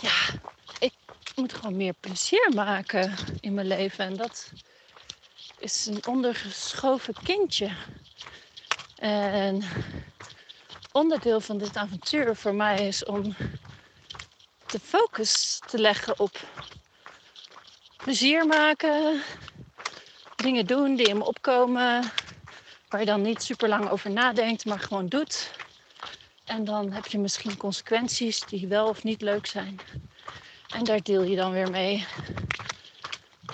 Ja, 0.00 0.40
ik 0.78 0.92
moet 1.34 1.52
gewoon 1.52 1.76
meer 1.76 1.94
plezier 2.00 2.50
maken 2.54 3.14
in 3.40 3.54
mijn 3.54 3.66
leven. 3.66 4.04
En 4.04 4.16
dat 4.16 4.50
is 5.58 5.86
een 5.86 6.06
ondergeschoven 6.06 7.14
kindje. 7.22 7.70
En 8.96 9.62
onderdeel 10.92 11.40
van 11.40 11.58
dit 11.58 11.76
avontuur 11.76 12.36
voor 12.36 12.54
mij 12.54 12.86
is 12.86 13.04
om 13.04 13.36
de 14.66 14.80
focus 14.80 15.60
te 15.66 15.78
leggen 15.78 16.18
op 16.18 16.38
plezier 18.02 18.46
maken, 18.46 19.22
dingen 20.36 20.66
doen 20.66 20.96
die 20.96 21.08
in 21.08 21.18
me 21.18 21.24
opkomen, 21.24 22.12
waar 22.88 23.00
je 23.00 23.06
dan 23.06 23.22
niet 23.22 23.42
super 23.42 23.68
lang 23.68 23.88
over 23.88 24.10
nadenkt, 24.10 24.64
maar 24.64 24.80
gewoon 24.80 25.08
doet. 25.08 25.50
En 26.44 26.64
dan 26.64 26.92
heb 26.92 27.06
je 27.06 27.18
misschien 27.18 27.56
consequenties 27.56 28.40
die 28.40 28.66
wel 28.66 28.88
of 28.88 29.02
niet 29.02 29.22
leuk 29.22 29.46
zijn. 29.46 29.80
En 30.74 30.84
daar 30.84 31.02
deel 31.02 31.22
je 31.22 31.36
dan 31.36 31.52
weer 31.52 31.70
mee. 31.70 32.06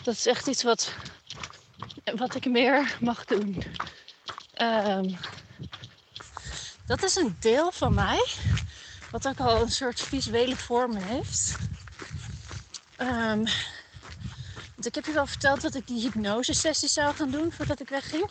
Dat 0.03 0.15
is 0.15 0.27
echt 0.27 0.47
iets 0.47 0.63
wat, 0.63 0.93
wat 2.17 2.35
ik 2.35 2.45
meer 2.45 2.97
mag 3.01 3.25
doen. 3.25 3.63
Um, 4.63 5.17
dat 6.87 7.03
is 7.03 7.17
een 7.17 7.37
deel 7.41 7.73
van 7.73 7.95
mij, 7.95 8.27
wat 9.11 9.29
ook 9.29 9.41
al 9.41 9.61
een 9.61 9.71
soort 9.71 10.01
visuele 10.01 10.57
vorm 10.57 10.97
heeft. 10.97 11.57
Um, 12.99 13.45
ik 14.87 14.95
heb 14.95 15.07
je 15.07 15.13
wel 15.13 15.27
verteld 15.27 15.61
dat 15.61 15.75
ik 15.75 15.87
die 15.87 16.01
hypnose-sessie 16.01 16.89
zou 16.89 17.15
gaan 17.15 17.31
doen 17.31 17.53
voordat 17.53 17.81
ik 17.81 17.89
wegging. 17.89 18.31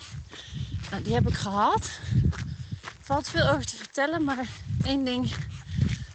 Nou, 0.92 1.04
die 1.04 1.14
heb 1.14 1.28
ik 1.28 1.36
gehad. 1.36 1.90
Valt 3.00 3.30
veel 3.30 3.48
over 3.48 3.66
te 3.66 3.76
vertellen, 3.76 4.24
maar 4.24 4.48
één 4.84 5.04
ding 5.04 5.34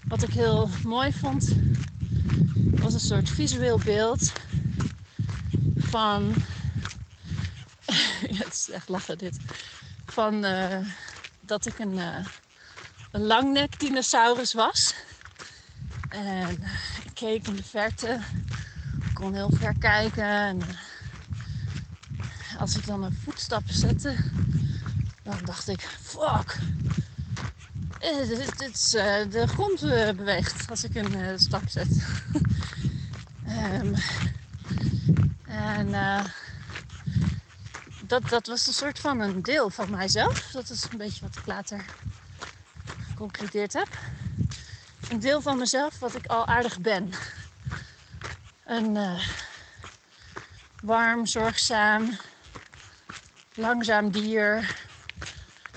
wat 0.09 0.23
ik 0.23 0.31
heel 0.31 0.71
mooi 0.85 1.13
vond, 1.13 1.49
was 2.71 2.95
een 2.95 3.01
soort 3.01 3.29
visueel 3.29 3.79
beeld 3.79 4.33
van. 5.77 6.35
ja, 8.31 8.45
het 8.45 8.53
is 8.53 8.71
echt 8.71 8.89
lachen 8.89 9.19
dit 9.19 9.37
van 10.07 10.45
uh, 10.45 10.79
dat 11.41 11.67
ik 11.67 11.79
een, 11.79 11.93
uh, 11.93 12.27
een 13.11 13.27
langnek 13.27 13.81
dinosaurus 13.81 14.53
was. 14.53 14.95
En 16.09 16.51
ik 17.05 17.15
keek 17.15 17.47
in 17.47 17.57
de 17.57 17.63
verte. 17.63 18.21
Kon 19.21 19.35
heel 19.35 19.51
ver 19.53 19.79
kijken. 19.79 20.25
En 20.25 20.61
als 22.59 22.77
ik 22.77 22.87
dan 22.87 23.03
een 23.03 23.19
voetstappen 23.25 23.75
zette, 23.75 24.17
dan 25.23 25.39
dacht 25.45 25.69
ik, 25.69 25.81
fuck. 26.01 26.59
Is, 27.99 28.95
uh, 28.95 29.31
de 29.31 29.47
grond 29.47 29.81
beweegt 30.17 30.71
als 30.71 30.85
ik 30.85 30.95
een 30.95 31.39
stap 31.39 31.63
zet. 31.69 31.89
um, 33.49 33.95
en 35.77 35.91
dat, 38.07 38.29
dat 38.29 38.47
was 38.47 38.67
een 38.67 38.73
soort 38.73 38.99
van 38.99 39.21
een 39.21 39.43
deel 39.43 39.71
van 39.71 39.91
mijzelf. 39.91 40.51
Dat 40.53 40.71
is 40.71 40.87
een 40.91 40.99
beetje 40.99 41.21
wat 41.21 41.37
ik 41.37 41.47
later 41.47 41.85
geconcludeerd 43.09 43.73
heb. 43.73 43.89
een 45.09 45.21
deel 45.21 45.41
van 45.41 45.59
mezelf 45.59 45.99
wat 45.99 46.15
ik 46.15 46.27
al 46.27 46.47
aardig 46.47 46.81
ben. 46.81 47.13
Een 48.71 48.97
uh, 48.97 49.21
warm, 50.83 51.27
zorgzaam, 51.27 52.17
langzaam 53.55 54.11
dier. 54.11 54.77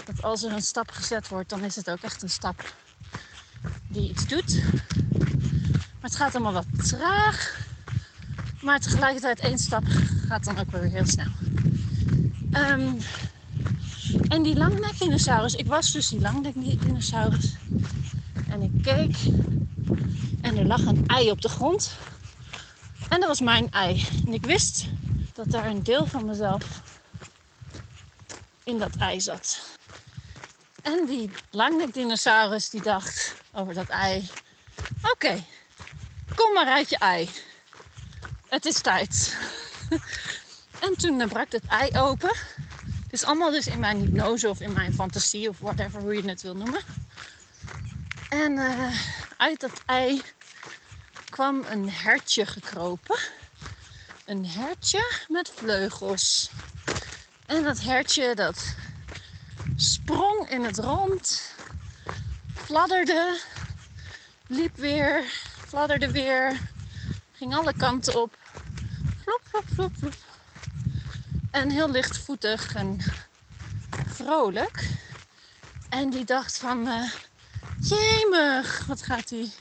Dat 0.05 0.23
als 0.23 0.43
er 0.43 0.51
een 0.51 0.61
stap 0.61 0.91
gezet 0.91 1.27
wordt, 1.27 1.49
dan 1.49 1.63
is 1.63 1.75
het 1.75 1.89
ook 1.89 2.01
echt 2.01 2.21
een 2.21 2.29
stap 2.29 2.73
die 3.87 4.09
iets 4.09 4.27
doet. 4.27 4.61
Maar 5.73 6.01
het 6.01 6.15
gaat 6.15 6.35
allemaal 6.35 6.53
wat 6.53 6.87
traag. 6.87 7.59
Maar 8.61 8.79
tegelijkertijd 8.79 9.39
één 9.39 9.59
stap 9.59 9.83
gaat 10.27 10.43
dan 10.43 10.59
ook 10.59 10.71
weer 10.71 10.83
heel 10.83 11.07
snel. 11.07 11.31
Um, 12.51 12.97
en 14.27 14.43
die 14.43 14.55
langnek-dinosaurus, 14.55 15.55
ik 15.55 15.67
was 15.67 15.91
dus 15.91 16.09
die 16.09 16.21
langnek-dinosaurus. 16.21 17.55
En 18.49 18.61
ik 18.61 18.81
keek 18.81 19.15
en 20.41 20.57
er 20.57 20.65
lag 20.65 20.85
een 20.85 21.07
ei 21.07 21.31
op 21.31 21.41
de 21.41 21.49
grond. 21.49 21.97
En 23.13 23.19
dat 23.19 23.27
was 23.27 23.41
mijn 23.41 23.71
ei. 23.71 24.07
En 24.25 24.33
ik 24.33 24.45
wist 24.45 24.85
dat 25.33 25.51
daar 25.51 25.65
een 25.65 25.83
deel 25.83 26.05
van 26.05 26.25
mezelf 26.25 26.81
in 28.63 28.79
dat 28.79 28.95
ei 28.95 29.21
zat. 29.21 29.59
En 30.81 31.05
die 31.05 31.29
langnek-dinosaurus 31.49 32.69
die 32.69 32.81
dacht 32.81 33.35
over 33.51 33.73
dat 33.73 33.87
ei: 33.87 34.29
Oké, 35.11 35.43
kom 36.35 36.53
maar 36.53 36.65
uit 36.65 36.89
je 36.89 36.97
ei. 36.97 37.29
Het 38.47 38.65
is 38.65 38.81
tijd. 38.81 39.37
en 40.85 40.97
toen 40.97 41.27
brak 41.27 41.51
het 41.51 41.65
ei 41.65 41.97
open. 41.97 42.35
Het 43.03 43.13
is 43.21 43.23
allemaal 43.23 43.51
dus 43.51 43.67
in 43.67 43.79
mijn 43.79 43.97
hypnose 43.97 44.49
of 44.49 44.59
in 44.59 44.73
mijn 44.73 44.93
fantasie 44.93 45.49
of 45.49 45.59
whatever, 45.59 46.01
hoe 46.01 46.15
je 46.15 46.29
het 46.29 46.41
wil 46.41 46.55
noemen. 46.55 46.81
En 48.29 48.51
uh, 48.51 48.97
uit 49.37 49.59
dat 49.59 49.81
ei 49.85 50.21
kwam 51.33 51.63
een 51.69 51.89
hertje 51.89 52.45
gekropen. 52.45 53.19
Een 54.25 54.45
hertje 54.45 55.25
met 55.27 55.51
vleugels. 55.55 56.49
En 57.45 57.63
dat 57.63 57.81
hertje 57.81 58.35
dat 58.35 58.75
sprong 59.75 60.49
in 60.49 60.63
het 60.63 60.77
rond, 60.77 61.53
fladderde, 62.55 63.39
liep 64.47 64.75
weer, 64.75 65.23
fladderde 65.67 66.11
weer, 66.11 66.59
ging 67.31 67.55
alle 67.55 67.73
kanten 67.73 68.21
op. 68.21 68.37
Flop, 69.21 69.41
flop, 69.43 69.65
flop, 69.73 69.91
flop. 69.97 70.13
En 71.51 71.69
heel 71.69 71.89
lichtvoetig 71.89 72.75
en 72.75 72.99
vrolijk. 74.07 74.89
En 75.89 76.09
die 76.09 76.25
dacht 76.25 76.57
van, 76.57 76.87
uh, 76.87 77.11
jemig, 77.79 78.85
wat 78.85 79.01
gaat 79.01 79.29
die 79.29 79.53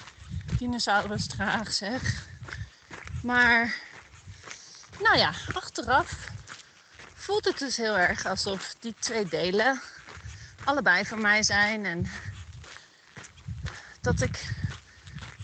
dinosaurus 0.63 1.27
traag 1.27 1.73
zeg. 1.73 2.27
Maar, 3.23 3.75
nou 5.01 5.17
ja, 5.17 5.33
achteraf 5.53 6.31
voelt 7.15 7.45
het 7.45 7.59
dus 7.59 7.77
heel 7.77 7.99
erg 7.99 8.27
alsof 8.27 8.75
die 8.81 8.95
twee 8.99 9.27
delen 9.27 9.81
allebei 10.65 11.05
van 11.05 11.21
mij 11.21 11.43
zijn. 11.43 11.85
En 11.87 12.11
dat 14.01 14.21
ik 14.21 14.55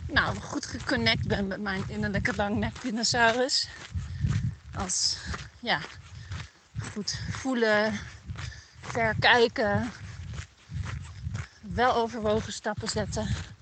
nou, 0.06 0.37
goed 0.37 0.66
geconnect 0.66 1.26
ben 1.26 1.46
met 1.46 1.60
mijn 1.60 1.84
innerlijke 1.88 2.37
langnek 2.37 2.82
dinosaurus. 2.82 3.68
Als, 4.75 5.16
ja, 5.60 5.80
goed 6.92 7.18
voelen, 7.30 7.98
ver 8.80 9.14
kijken, 9.18 9.92
wel 11.60 11.94
overwogen 11.94 12.52
stappen 12.52 12.88
zetten. 12.88 13.56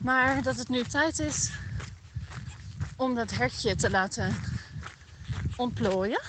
Maar 0.00 0.42
dat 0.42 0.56
het 0.56 0.68
nu 0.68 0.82
tijd 0.84 1.18
is 1.18 1.50
om 2.96 3.14
dat 3.14 3.30
hertje 3.30 3.76
te 3.76 3.90
laten 3.90 4.36
ontplooien. 5.56 6.20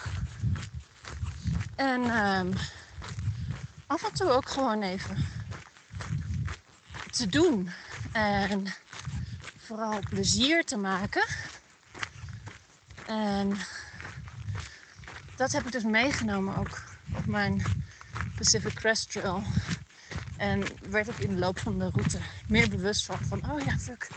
En 1.76 2.02
um, 2.02 2.54
af 3.88 4.04
en 4.04 4.14
toe 4.14 4.30
ook 4.30 4.50
gewoon 4.50 4.82
even 4.82 5.18
te 7.12 7.28
doen. 7.28 7.72
En 8.12 8.74
vooral 9.58 10.00
plezier 10.10 10.66
te 10.66 10.78
maken. 10.78 11.26
En 13.06 13.58
dat 15.36 15.52
heb 15.52 15.66
ik 15.66 15.72
dus 15.72 15.84
meegenomen 15.84 16.58
ook 16.58 16.84
op 17.16 17.26
mijn 17.26 17.64
Pacific 18.36 18.74
Crest 18.74 19.12
Trail. 19.12 19.44
En 20.42 20.64
werd 20.90 21.10
ook 21.10 21.20
in 21.20 21.34
de 21.34 21.40
loop 21.40 21.60
van 21.60 21.80
de 21.80 21.90
route 21.90 22.20
meer 22.48 22.70
bewust 22.70 23.06
van, 23.06 23.18
van 23.28 23.52
oh 23.52 23.66
ja, 23.66 23.78
fuck, 23.80 24.08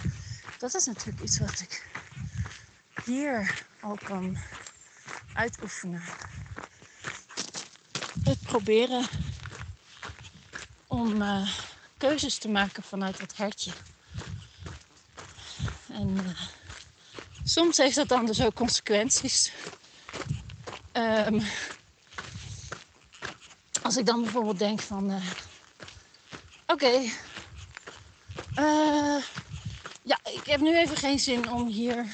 dat 0.58 0.74
is 0.74 0.84
natuurlijk 0.84 1.22
iets 1.22 1.38
wat 1.38 1.60
ik 1.60 1.88
hier 3.04 3.64
al 3.80 3.98
kan 4.04 4.36
uitoefenen. 5.34 6.02
Het 8.22 8.40
proberen 8.40 9.06
om 10.86 11.22
uh, 11.22 11.48
keuzes 11.96 12.38
te 12.38 12.48
maken 12.48 12.82
vanuit 12.82 13.20
het 13.20 13.36
hertje. 13.36 13.72
En 15.88 16.08
uh, 16.08 16.40
soms 17.44 17.76
heeft 17.76 17.96
dat 17.96 18.08
dan 18.08 18.26
dus 18.26 18.42
ook 18.42 18.54
consequenties. 18.54 19.52
Um, 20.92 21.42
als 23.82 23.96
ik 23.96 24.06
dan 24.06 24.22
bijvoorbeeld 24.22 24.58
denk 24.58 24.80
van, 24.80 25.20
oké, 26.74 26.84
okay, 26.84 27.12
ja, 30.02 30.18
ik 30.24 30.46
heb 30.46 30.60
nu 30.60 30.76
even 30.76 30.96
geen 30.96 31.18
zin 31.18 31.50
om 31.50 31.66
hier 31.66 32.06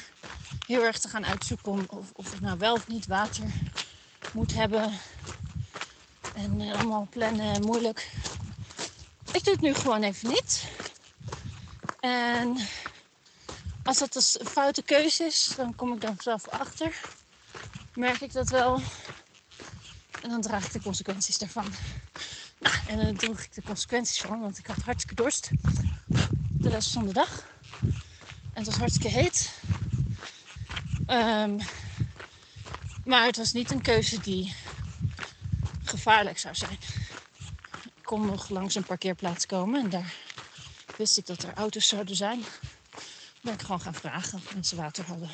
heel 0.66 0.85
erg 0.85 0.99
te 0.99 1.09
gaan 1.09 1.27
uitzoeken 1.27 1.90
of, 1.90 2.11
of 2.12 2.33
ik 2.33 2.40
nou 2.40 2.59
wel 2.59 2.75
of 2.75 2.88
niet 2.88 3.07
water 3.07 3.44
moet 4.33 4.55
hebben. 4.55 4.92
En 6.35 6.61
allemaal 6.61 7.07
plannen 7.11 7.62
moeilijk. 7.62 8.11
Ik 9.33 9.44
doe 9.44 9.53
het 9.53 9.62
nu 9.62 9.75
gewoon 9.75 10.03
even 10.03 10.29
niet. 10.29 10.64
En 12.01 12.57
als 13.83 13.99
dat 13.99 14.14
een 14.14 14.46
foute 14.46 14.83
keuze 14.83 15.25
is, 15.25 15.53
dan 15.57 15.75
kom 15.75 15.92
ik 15.92 16.01
dan 16.01 16.16
zelf 16.18 16.49
achter. 16.49 17.01
Merk 17.94 18.20
ik 18.20 18.33
dat 18.33 18.49
wel. 18.49 18.81
En 20.23 20.29
dan 20.29 20.40
draag 20.40 20.64
ik 20.64 20.73
de 20.73 20.83
consequenties 20.83 21.38
daarvan. 21.38 21.73
En 22.87 22.96
dan 22.96 23.16
droeg 23.16 23.40
ik 23.40 23.55
de 23.55 23.62
consequenties 23.62 24.20
van, 24.20 24.40
want 24.40 24.59
ik 24.59 24.66
had 24.66 24.83
hartstikke 24.85 25.23
dorst. 25.23 25.51
De 26.51 26.68
rest 26.68 26.92
van 26.92 27.07
de 27.07 27.12
dag. 27.12 27.46
En 28.53 28.53
het 28.53 28.66
was 28.66 28.77
hartstikke 28.77 29.09
heet. 29.09 29.51
Um, 31.07 31.59
maar 33.05 33.25
het 33.27 33.37
was 33.37 33.53
niet 33.53 33.70
een 33.70 33.83
keuze 33.83 34.20
die 34.20 34.55
gevaarlijk 35.85 36.38
zou 36.38 36.55
zijn 36.55 36.79
kon 38.11 38.27
nog 38.27 38.49
langs 38.49 38.75
een 38.75 38.85
parkeerplaats 38.85 39.46
komen. 39.46 39.83
En 39.83 39.90
daar 39.90 40.14
wist 40.96 41.18
ik 41.18 41.27
dat 41.27 41.42
er 41.42 41.55
auto's 41.55 41.88
zouden 41.88 42.16
zijn. 42.16 42.44
Ben 43.40 43.55
ik 43.55 43.61
gewoon 43.61 43.81
gaan 43.81 43.94
vragen 43.94 44.38
of 44.38 44.55
mensen 44.55 44.77
water 44.77 45.05
hadden. 45.05 45.31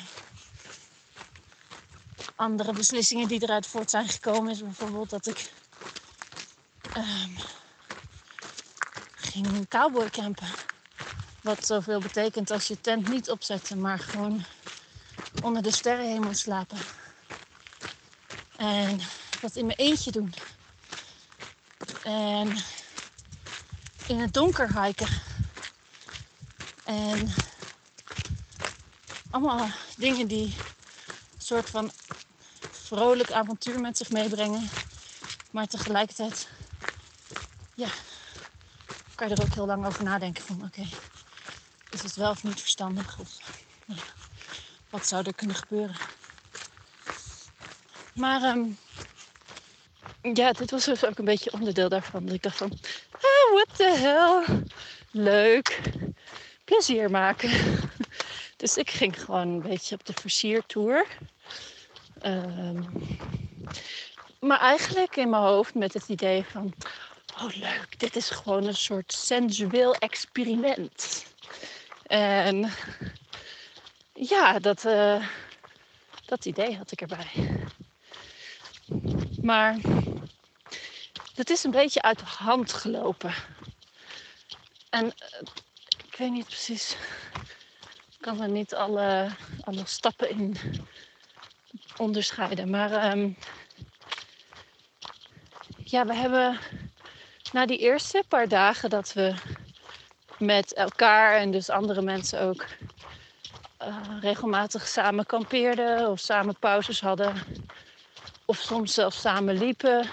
Andere 2.35 2.73
beslissingen 2.73 3.27
die 3.27 3.43
eruit 3.43 3.67
voort 3.67 3.89
zijn 3.89 4.07
gekomen 4.07 4.51
is 4.51 4.59
bijvoorbeeld 4.59 5.09
dat 5.09 5.27
ik 5.27 5.51
um, 6.97 7.35
ging 9.15 9.67
cowboy 9.67 10.09
campen. 10.09 10.47
Wat 11.41 11.65
zoveel 11.65 11.99
betekent 11.99 12.51
als 12.51 12.67
je 12.67 12.81
tent 12.81 13.09
niet 13.09 13.29
opzetten, 13.29 13.81
maar 13.81 13.99
gewoon 13.99 14.45
onder 15.43 15.61
de 15.61 15.71
sterrenhemel 15.71 16.33
slapen. 16.33 16.77
En 18.55 18.99
dat 19.41 19.55
in 19.55 19.65
mijn 19.65 19.77
eentje 19.77 20.11
doen. 20.11 20.33
En 22.03 22.57
in 24.07 24.19
het 24.19 24.33
donker 24.33 24.83
hiken. 24.83 25.07
En 26.83 27.33
allemaal 29.29 29.69
dingen 29.97 30.27
die 30.27 30.45
een 30.45 31.41
soort 31.41 31.69
van 31.69 31.91
vrolijk 32.71 33.31
avontuur 33.31 33.79
met 33.79 33.97
zich 33.97 34.09
meebrengen. 34.09 34.69
Maar 35.51 35.67
tegelijkertijd, 35.67 36.47
ja, 37.77 37.87
kan 39.15 39.27
je 39.27 39.35
er 39.35 39.41
ook 39.41 39.53
heel 39.53 39.65
lang 39.65 39.85
over 39.85 40.03
nadenken 40.03 40.43
van 40.43 40.63
oké, 40.63 40.81
is 41.89 42.01
het 42.01 42.15
wel 42.15 42.29
of 42.29 42.43
niet 42.43 42.61
verstandig? 42.61 43.19
Of 43.19 43.29
wat 44.89 45.07
zou 45.07 45.25
er 45.25 45.35
kunnen 45.35 45.55
gebeuren? 45.55 45.95
Maar 48.13 48.41
um, 48.41 48.77
ja, 50.21 50.51
dit 50.51 50.71
was 50.71 50.85
dus 50.85 51.05
ook 51.05 51.17
een 51.17 51.25
beetje 51.25 51.51
onderdeel 51.51 51.89
daarvan. 51.89 52.25
Dat 52.25 52.35
ik 52.35 52.43
dacht 52.43 52.57
van, 52.57 52.71
ah, 53.11 53.53
what 53.53 53.77
the 53.77 53.95
hell. 53.97 54.63
Leuk. 55.11 55.81
Plezier 56.63 57.11
maken. 57.11 57.49
Dus 58.57 58.77
ik 58.77 58.89
ging 58.89 59.23
gewoon 59.23 59.47
een 59.47 59.61
beetje 59.61 59.95
op 59.95 60.05
de 60.05 60.13
versiertour. 60.13 61.07
Um, 62.25 62.87
maar 64.39 64.59
eigenlijk 64.59 65.15
in 65.15 65.29
mijn 65.29 65.43
hoofd 65.43 65.73
met 65.73 65.93
het 65.93 66.07
idee 66.07 66.45
van... 66.51 66.73
Oh 67.41 67.55
leuk, 67.55 67.99
dit 67.99 68.15
is 68.15 68.29
gewoon 68.29 68.65
een 68.65 68.75
soort 68.75 69.13
sensueel 69.13 69.95
experiment. 69.95 71.25
En 72.03 72.71
ja, 74.13 74.59
dat, 74.59 74.85
uh, 74.85 75.27
dat 76.25 76.45
idee 76.45 76.77
had 76.77 76.91
ik 76.91 77.01
erbij. 77.01 77.27
Maar 79.41 79.77
het 81.35 81.49
is 81.49 81.63
een 81.63 81.71
beetje 81.71 82.01
uit 82.01 82.19
de 82.19 82.25
hand 82.25 82.73
gelopen. 82.73 83.33
En 84.89 85.05
uh, 85.05 85.41
ik 86.07 86.15
weet 86.17 86.31
niet 86.31 86.45
precies, 86.45 86.91
ik 88.09 88.17
kan 88.19 88.41
er 88.41 88.49
niet 88.49 88.73
alle, 88.73 89.29
alle 89.61 89.85
stappen 89.85 90.29
in 90.29 90.57
onderscheiden. 91.97 92.69
Maar 92.69 93.11
um, 93.17 93.37
ja, 95.83 96.05
we 96.05 96.13
hebben 96.13 96.59
na 97.51 97.65
die 97.65 97.77
eerste 97.77 98.23
paar 98.27 98.47
dagen 98.47 98.89
dat 98.89 99.13
we 99.13 99.33
met 100.37 100.73
elkaar 100.73 101.35
en 101.35 101.51
dus 101.51 101.69
andere 101.69 102.01
mensen 102.01 102.41
ook 102.41 102.65
uh, 103.81 103.97
regelmatig 104.21 104.87
samen 104.87 105.25
kampeerden 105.25 106.09
of 106.09 106.19
samen 106.19 106.55
pauzes 106.59 107.01
hadden. 107.01 107.35
Of 108.45 108.57
soms 108.57 108.93
zelfs 108.93 109.21
samen 109.21 109.57
liepen. 109.57 110.09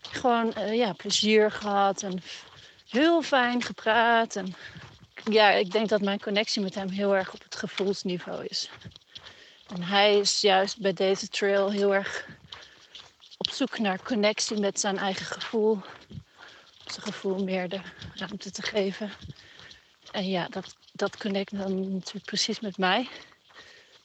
Gewoon 0.00 0.52
uh, 0.58 0.74
ja, 0.74 0.92
plezier 0.92 1.50
gehad 1.50 2.02
en 2.02 2.22
heel 2.88 3.22
fijn 3.22 3.62
gepraat. 3.62 4.36
En 4.36 4.54
ja, 5.24 5.50
ik 5.50 5.70
denk 5.70 5.88
dat 5.88 6.00
mijn 6.00 6.20
connectie 6.20 6.62
met 6.62 6.74
hem 6.74 6.88
heel 6.88 7.16
erg 7.16 7.32
op 7.32 7.42
het 7.42 7.56
gevoelsniveau 7.56 8.46
is. 8.46 8.70
En 9.74 9.82
hij 9.82 10.18
is 10.18 10.40
juist 10.40 10.80
bij 10.80 10.92
deze 10.92 11.28
trail 11.28 11.70
heel 11.70 11.94
erg 11.94 12.26
op 13.48 13.50
zoek 13.50 13.78
naar 13.78 14.02
connectie 14.02 14.60
met 14.60 14.80
zijn 14.80 14.98
eigen 14.98 15.26
gevoel. 15.26 15.80
Zijn 16.86 17.02
gevoel 17.02 17.44
meer 17.44 17.68
de 17.68 17.80
ruimte 18.14 18.50
te 18.50 18.62
geven. 18.62 19.12
En 20.10 20.28
ja, 20.28 20.46
dat, 20.48 20.76
dat 20.92 21.16
connect 21.16 21.58
dan 21.58 21.92
natuurlijk 21.92 22.24
precies 22.24 22.60
met 22.60 22.78
mij. 22.78 23.08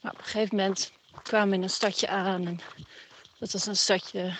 Maar 0.00 0.12
op 0.12 0.18
een 0.18 0.24
gegeven 0.24 0.56
moment 0.56 0.92
kwamen 1.22 1.48
we 1.48 1.54
in 1.54 1.62
een 1.62 1.70
stadje 1.70 2.08
aan. 2.08 2.46
En 2.46 2.60
dat 3.38 3.52
was 3.52 3.66
een 3.66 3.76
stadje 3.76 4.36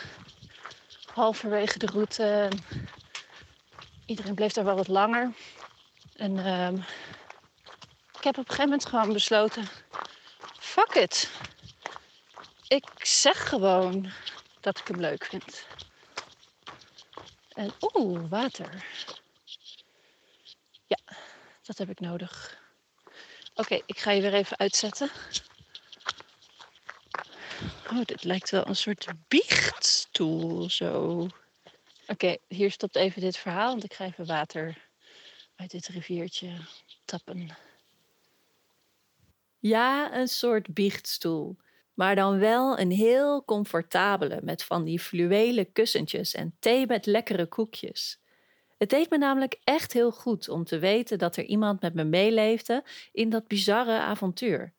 halverwege 1.13 1.79
de 1.79 1.87
route. 1.87 2.25
En 2.25 2.65
iedereen 4.07 4.35
bleef 4.35 4.53
daar 4.53 4.65
wel 4.65 4.77
wat 4.77 4.89
langer. 4.89 5.33
En 6.17 6.47
um, 6.47 6.85
ik 8.17 8.25
heb 8.25 8.39
op 8.39 8.49
een 8.49 8.55
gegeven 8.55 8.65
moment 8.65 8.87
gewoon 8.87 9.13
besloten: 9.13 9.69
fuck 10.59 10.95
it. 10.95 11.31
Ik 12.69 12.89
zeg 12.99 13.49
gewoon 13.49 14.13
dat 14.61 14.79
ik 14.79 14.88
hem 14.88 15.01
leuk 15.01 15.25
vind. 15.25 15.66
En 17.49 17.73
oeh, 17.81 18.29
water. 18.31 18.85
Ja, 20.87 20.99
dat 21.62 21.79
heb 21.79 21.90
ik 21.90 22.01
nodig. 22.01 22.61
Oké, 23.55 23.81
ik 23.87 23.99
ga 23.99 24.11
je 24.11 24.21
weer 24.21 24.35
even 24.35 24.59
uitzetten. 24.59 25.11
Oh, 27.90 28.05
dit 28.05 28.25
lijkt 28.25 28.51
wel 28.51 28.66
een 28.66 28.77
soort 28.77 29.07
biechtstoel 29.29 30.71
zo. 30.71 31.27
Oké, 32.07 32.37
hier 32.49 32.71
stopt 32.71 32.97
even 32.97 33.21
dit 33.21 33.37
verhaal, 33.37 33.71
want 33.71 33.85
ik 33.85 33.94
ga 33.94 34.05
even 34.05 34.27
water 34.27 34.88
uit 35.57 35.71
dit 35.71 35.87
riviertje 35.87 36.57
tappen. 37.05 37.57
Ja, 39.59 40.14
een 40.14 40.29
soort 40.29 40.75
biechtstoel. 40.75 41.57
Maar 41.99 42.15
dan 42.15 42.39
wel 42.39 42.79
een 42.79 42.91
heel 42.91 43.45
comfortabele 43.45 44.41
met 44.43 44.65
van 44.65 44.85
die 44.85 45.01
fluwelen 45.01 45.73
kussentjes 45.73 46.35
en 46.35 46.57
thee 46.59 46.87
met 46.87 47.07
lekkere 47.07 47.47
koekjes. 47.47 48.21
Het 48.77 48.91
deed 48.91 49.11
me 49.11 49.19
namelijk 49.19 49.61
echt 49.65 49.93
heel 49.93 50.11
goed 50.11 50.49
om 50.49 50.65
te 50.65 50.79
weten 50.79 51.19
dat 51.19 51.37
er 51.37 51.45
iemand 51.45 51.81
met 51.81 51.95
me 51.95 52.05
meeleefde 52.05 52.85
in 53.13 53.29
dat 53.29 53.47
bizarre 53.47 53.99
avontuur. 53.99 54.73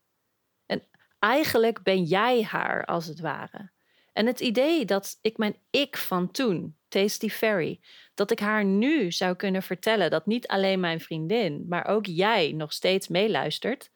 En 0.66 0.84
eigenlijk 1.20 1.84
ben 1.84 2.04
jij 2.04 2.44
haar 2.44 2.86
als 2.86 3.06
het 3.06 3.20
ware. 3.20 3.70
En 4.14 4.26
het 4.26 4.40
idee 4.40 4.86
dat 4.86 5.18
ik 5.22 5.38
mijn 5.38 5.56
ik 5.70 5.98
van 5.98 6.32
toen, 6.32 6.76
Tasty 6.88 7.30
Fairy, 7.30 7.80
dat 8.14 8.32
ik 8.32 8.40
haar 8.40 8.66
nu 8.66 9.12
zou 9.12 9.36
kunnen 9.36 9.64
vertellen 9.64 10.10
dat 10.10 10.26
niet 10.26 10.48
alleen 10.48 10.80
mijn 10.80 11.00
vriendin, 11.00 11.66
maar 11.68 11.86
ook 11.86 12.06
jij 12.06 12.52
nog 12.52 12.74
steeds 12.74 13.08
meeluistert. 13.08 13.92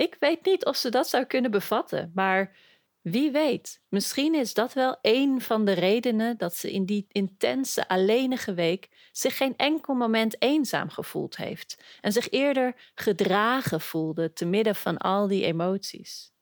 Ik 0.00 0.16
weet 0.18 0.44
niet 0.44 0.64
of 0.64 0.76
ze 0.76 0.88
dat 0.88 1.08
zou 1.08 1.24
kunnen 1.24 1.50
bevatten, 1.50 2.12
maar 2.14 2.56
wie 3.00 3.30
weet, 3.30 3.82
misschien 3.88 4.34
is 4.34 4.54
dat 4.54 4.72
wel 4.72 4.98
een 5.02 5.40
van 5.40 5.64
de 5.64 5.72
redenen 5.72 6.38
dat 6.38 6.56
ze 6.56 6.72
in 6.72 6.84
die 6.84 7.06
intense 7.08 7.88
alleenige 7.88 8.54
week 8.54 8.88
zich 9.12 9.36
geen 9.36 9.56
enkel 9.56 9.94
moment 9.94 10.42
eenzaam 10.42 10.90
gevoeld 10.90 11.36
heeft 11.36 11.84
en 12.00 12.12
zich 12.12 12.30
eerder 12.30 12.74
gedragen 12.94 13.80
voelde 13.80 14.32
te 14.32 14.44
midden 14.44 14.74
van 14.74 14.98
al 14.98 15.28
die 15.28 15.44
emoties. 15.44 16.32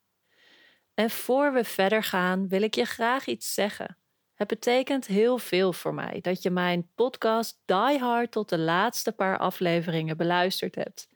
En 0.94 1.10
voor 1.10 1.52
we 1.52 1.64
verder 1.64 2.02
gaan, 2.02 2.48
wil 2.48 2.62
ik 2.62 2.74
je 2.74 2.84
graag 2.84 3.26
iets 3.26 3.54
zeggen. 3.54 3.98
Het 4.34 4.48
betekent 4.48 5.06
heel 5.06 5.38
veel 5.38 5.72
voor 5.72 5.94
mij 5.94 6.20
dat 6.20 6.42
je 6.42 6.50
mijn 6.50 6.90
podcast 6.94 7.60
Die 7.64 7.98
Hard 7.98 8.30
tot 8.30 8.48
de 8.48 8.58
laatste 8.58 9.12
paar 9.12 9.38
afleveringen 9.38 10.16
beluisterd 10.16 10.74
hebt. 10.74 11.08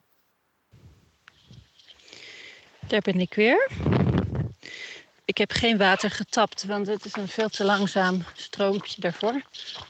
Daar 2.86 3.00
ben 3.00 3.20
ik 3.20 3.34
weer. 3.34 3.70
Ik 5.24 5.38
heb 5.38 5.52
geen 5.52 5.78
water 5.78 6.10
getapt, 6.10 6.64
want 6.64 6.86
het 6.86 7.04
is 7.04 7.16
een 7.16 7.28
veel 7.28 7.48
te 7.48 7.64
langzaam 7.64 8.24
stroompje 8.34 9.00
daarvoor. 9.00 9.42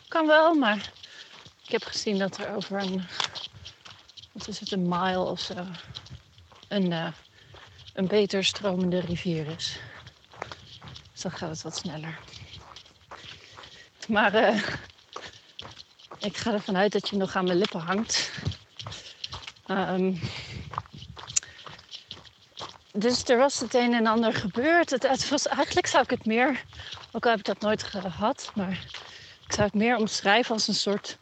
Kan 0.09 0.26
wel, 0.26 0.54
maar 0.54 0.92
ik 1.64 1.70
heb 1.70 1.85
gezien 1.85 2.18
dat 2.18 2.38
er 2.38 2.54
over 2.54 2.82
een, 2.82 3.06
wat 4.32 4.48
is 4.48 4.61
het, 4.61 4.72
een 4.72 4.88
mile 4.88 5.18
of 5.18 5.40
zo, 5.40 5.54
een, 6.68 6.90
uh, 6.90 7.09
een 7.94 8.06
beter 8.06 8.44
stromende 8.44 9.00
rivier 9.00 9.46
is. 9.46 9.78
Dus 11.12 11.22
dan 11.22 11.30
gaat 11.30 11.50
het 11.50 11.62
wat 11.62 11.76
sneller. 11.76 12.18
Maar 14.09 14.35
uh, 14.35 14.62
ik 16.18 16.37
ga 16.37 16.52
ervan 16.52 16.76
uit 16.76 16.92
dat 16.92 17.09
je 17.09 17.16
nog 17.16 17.37
aan 17.37 17.44
mijn 17.44 17.59
lippen 17.59 17.80
hangt. 17.80 18.30
Um, 19.68 20.20
dus 22.98 23.24
er 23.24 23.37
was 23.37 23.61
het 23.61 23.74
een 23.74 23.94
en 23.94 24.06
ander 24.06 24.35
gebeurd. 24.35 24.90
Het, 24.90 25.09
het, 25.09 25.28
was, 25.28 25.46
eigenlijk 25.46 25.87
zou 25.87 26.02
ik 26.02 26.11
het 26.11 26.26
meer, 26.26 26.64
ook 27.12 27.24
al 27.24 27.30
heb 27.30 27.38
ik 27.38 27.44
dat 27.44 27.61
nooit 27.61 27.82
gehad, 27.82 28.50
maar 28.54 28.85
ik 29.46 29.52
zou 29.52 29.66
het 29.66 29.74
meer 29.74 29.96
omschrijven 29.96 30.54
als 30.54 30.68
een 30.68 30.74
soort 30.74 31.18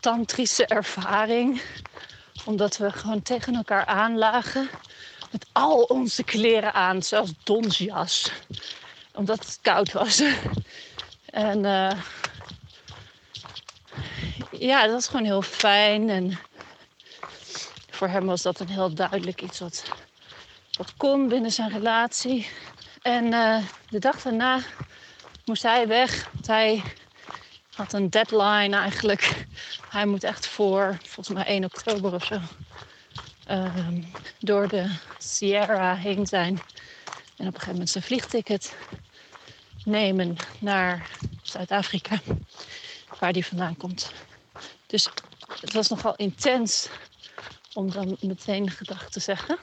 tantrische 0.00 0.66
ervaring. 0.66 1.62
Omdat 2.44 2.76
we 2.76 2.92
gewoon 2.92 3.22
tegen 3.22 3.54
elkaar 3.54 3.86
aanlagen 3.86 4.68
met 5.30 5.46
al 5.52 5.82
onze 5.82 6.22
kleren 6.22 6.74
aan, 6.74 7.02
zelfs 7.02 7.32
donsjas. 7.42 8.32
Omdat 9.14 9.38
het 9.38 9.58
koud 9.62 9.92
was. 9.92 10.22
En 11.24 11.58
uh, 11.64 11.90
ja, 14.50 14.82
dat 14.82 14.92
was 14.92 15.06
gewoon 15.06 15.24
heel 15.24 15.42
fijn. 15.42 16.10
En 16.10 16.38
voor 17.90 18.08
hem 18.08 18.26
was 18.26 18.42
dat 18.42 18.60
een 18.60 18.68
heel 18.68 18.94
duidelijk 18.94 19.42
iets 19.42 19.58
wat 19.58 19.84
kon 20.96 21.28
binnen 21.28 21.52
zijn 21.52 21.70
relatie. 21.70 22.46
En 23.02 23.24
uh, 23.24 23.58
de 23.88 23.98
dag 23.98 24.22
daarna 24.22 24.60
moest 25.44 25.62
hij 25.62 25.88
weg. 25.88 26.28
Want 26.32 26.46
hij 26.46 26.82
had 27.74 27.92
een 27.92 28.10
deadline 28.10 28.76
eigenlijk. 28.76 29.46
Hij 29.88 30.06
moet 30.06 30.24
echt 30.24 30.46
voor, 30.46 30.98
volgens 31.02 31.36
mij 31.36 31.46
1 31.46 31.64
oktober 31.64 32.14
of 32.14 32.24
zo, 32.24 32.40
ehm, 33.46 34.02
door 34.38 34.68
de 34.68 34.90
Sierra 35.18 35.94
heen 35.94 36.26
zijn. 36.26 36.60
En 37.36 37.46
op 37.48 37.54
een 37.54 37.60
gegeven 37.60 37.72
moment 37.72 37.90
zijn 37.90 38.04
vliegticket 38.04 38.76
nemen 39.84 40.36
naar 40.58 41.10
Zuid-Afrika, 41.42 42.20
waar 43.18 43.32
die 43.32 43.46
vandaan 43.46 43.76
komt. 43.76 44.12
Dus 44.86 45.08
het 45.60 45.72
was 45.72 45.88
nogal 45.88 46.16
intens 46.16 46.88
om 47.74 47.90
dan 47.90 48.16
meteen 48.20 48.70
gedacht 48.70 49.12
te 49.12 49.20
zeggen. 49.20 49.58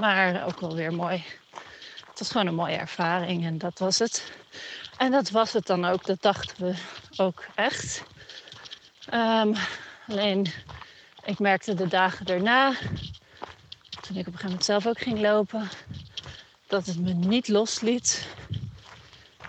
Maar 0.00 0.46
ook 0.46 0.60
wel 0.60 0.74
weer 0.74 0.94
mooi. 0.94 1.24
Het 2.08 2.18
was 2.18 2.30
gewoon 2.30 2.46
een 2.46 2.54
mooie 2.54 2.76
ervaring 2.76 3.44
en 3.44 3.58
dat 3.58 3.78
was 3.78 3.98
het. 3.98 4.32
En 4.96 5.10
dat 5.10 5.30
was 5.30 5.52
het 5.52 5.66
dan 5.66 5.84
ook, 5.84 6.04
dat 6.04 6.22
dachten 6.22 6.66
we 6.66 6.74
ook 7.16 7.44
echt. 7.54 8.02
Ehm, 9.06 9.54
alleen, 10.08 10.46
ik 11.24 11.38
merkte 11.38 11.74
de 11.74 11.88
dagen 11.88 12.26
daarna, 12.26 12.72
toen 14.00 14.16
ik 14.16 14.26
op 14.26 14.32
een 14.32 14.38
gegeven 14.38 14.44
moment 14.44 14.64
zelf 14.64 14.86
ook 14.86 15.00
ging 15.00 15.20
lopen, 15.20 15.68
dat 16.66 16.86
het 16.86 16.98
me 16.98 17.12
niet 17.12 17.48
losliet. 17.48 18.28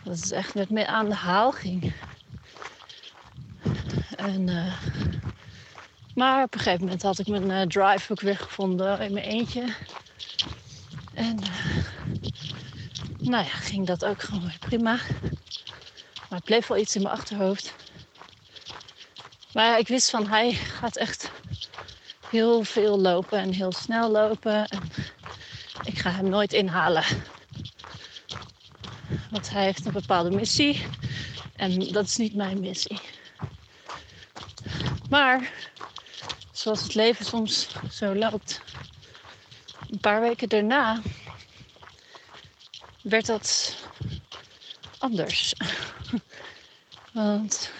Dat 0.03 0.19
het 0.19 0.31
echt 0.31 0.53
met 0.53 0.69
me 0.69 0.87
aan 0.87 1.09
de 1.09 1.15
haal 1.15 1.51
ging. 1.51 1.93
En, 4.15 4.47
uh, 4.47 4.73
maar 6.15 6.43
op 6.43 6.53
een 6.53 6.59
gegeven 6.59 6.83
moment 6.83 7.01
had 7.01 7.19
ik 7.19 7.27
mijn 7.27 7.49
uh, 7.49 7.61
drive 7.61 8.11
ook 8.11 8.21
weer 8.21 8.37
gevonden 8.37 8.99
in 8.99 9.13
mijn 9.13 9.25
eentje. 9.25 9.63
En 11.21 11.39
uh, 11.43 11.83
nou 13.17 13.43
ja, 13.43 13.49
ging 13.49 13.87
dat 13.87 14.05
ook 14.05 14.21
gewoon 14.21 14.41
weer 14.41 14.57
prima. 14.59 14.99
Maar 16.29 16.39
het 16.39 16.43
bleef 16.43 16.67
wel 16.67 16.77
iets 16.77 16.95
in 16.95 17.01
mijn 17.01 17.13
achterhoofd. 17.15 17.73
Maar 19.53 19.65
ja, 19.65 19.77
ik 19.77 19.87
wist 19.87 20.09
van 20.09 20.27
hij 20.27 20.53
gaat 20.53 20.97
echt 20.97 21.31
heel 22.29 22.63
veel 22.63 22.99
lopen 22.99 23.39
en 23.39 23.51
heel 23.53 23.71
snel 23.71 24.09
lopen. 24.09 24.67
En 24.67 24.81
ik 25.83 25.99
ga 25.99 26.11
hem 26.11 26.29
nooit 26.29 26.53
inhalen. 26.53 27.03
Want 29.29 29.49
hij 29.49 29.63
heeft 29.63 29.85
een 29.85 29.93
bepaalde 29.93 30.31
missie. 30.31 30.85
En 31.55 31.91
dat 31.91 32.05
is 32.05 32.17
niet 32.17 32.35
mijn 32.35 32.59
missie. 32.59 32.99
Maar 35.09 35.51
zoals 36.51 36.83
het 36.83 36.95
leven 36.95 37.25
soms 37.25 37.67
zo 37.91 38.15
loopt. 38.15 38.61
Een 39.91 39.99
paar 39.99 40.21
weken 40.21 40.49
daarna 40.49 41.01
werd 43.01 43.25
dat 43.25 43.75
anders. 44.97 45.53
Want 47.13 47.71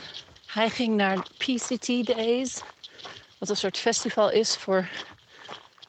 hij 0.46 0.70
ging 0.70 0.96
naar 0.96 1.26
PCT 1.38 2.06
Days, 2.06 2.62
wat 3.38 3.50
een 3.50 3.58
soort 3.58 3.78
festival 3.78 4.30
is 4.30 4.56
voor 4.56 4.90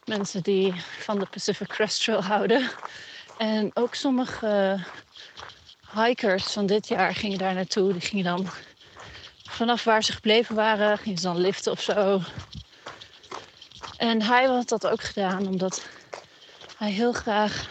mensen 0.05 0.43
die 0.43 0.75
van 0.99 1.19
de 1.19 1.27
Pacific 1.27 1.69
Crest 1.69 2.05
Trail 2.05 2.23
houden. 2.23 2.71
En 3.39 3.71
ook 3.75 3.95
sommige 3.95 4.81
hikers 5.95 6.45
van 6.45 6.67
dit 6.67 6.89
jaar 6.89 7.15
gingen 7.15 7.39
daar 7.39 7.55
naartoe. 7.55 7.93
Die 7.93 8.01
gingen 8.01 8.25
dan 8.25 8.49
vanaf 9.43 9.85
waar 9.85 10.05
ze 10.05 10.13
gebleven 10.13 10.55
waren, 10.55 10.99
gingen 10.99 11.19
ze 11.19 11.27
dan 11.27 11.39
liften 11.39 11.73
of 11.73 11.81
zo. 11.81 12.21
En 13.97 14.23
hij 14.23 14.45
had 14.45 14.69
dat 14.69 14.87
ook 14.87 15.03
gedaan 15.03 15.47
omdat 15.47 15.83
hij 16.83 16.90
heel 16.90 17.12
graag 17.12 17.68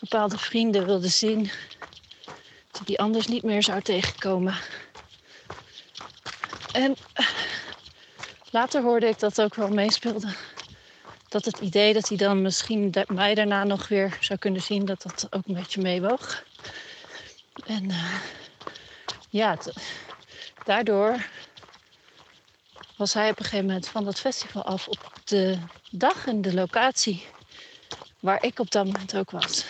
bepaalde 0.00 0.38
vrienden 0.38 0.86
wilde 0.86 1.08
zien 1.08 1.50
die 2.72 2.82
hij 2.84 2.96
anders 2.96 3.26
niet 3.26 3.42
meer 3.42 3.62
zou 3.62 3.82
tegenkomen. 3.82 4.54
En 6.72 6.96
later 8.50 8.82
hoorde 8.82 9.08
ik 9.08 9.18
dat 9.18 9.40
ook 9.40 9.54
wel 9.54 9.68
meespeelde. 9.68 10.34
Dat 11.28 11.44
het 11.44 11.58
idee 11.58 11.92
dat 11.92 12.08
hij 12.08 12.16
dan 12.16 12.42
misschien 12.42 12.94
mij 13.06 13.34
daarna 13.34 13.64
nog 13.64 13.88
weer 13.88 14.16
zou 14.20 14.38
kunnen 14.38 14.62
zien, 14.62 14.84
dat 14.84 15.02
dat 15.02 15.26
ook 15.30 15.46
een 15.46 15.54
beetje 15.54 15.82
meewoog. 15.82 16.44
En 17.66 17.84
uh, 17.84 18.14
ja, 19.28 19.56
daardoor 20.64 21.26
was 22.96 23.14
hij 23.14 23.30
op 23.30 23.38
een 23.38 23.44
gegeven 23.44 23.66
moment 23.66 23.88
van 23.88 24.04
dat 24.04 24.20
festival 24.20 24.64
af 24.64 24.88
op 24.88 25.12
de 25.24 25.58
dag 25.90 26.26
en 26.26 26.42
de 26.42 26.54
locatie 26.54 27.26
waar 28.22 28.42
ik 28.42 28.58
op 28.58 28.70
dat 28.70 28.84
moment 28.84 29.16
ook 29.16 29.30
was. 29.30 29.64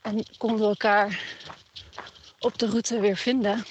En 0.00 0.24
konden 0.36 0.58
we 0.58 0.64
elkaar 0.66 1.20
op 2.38 2.58
de 2.58 2.66
route 2.66 3.00
weer 3.00 3.16
vinden. 3.16 3.64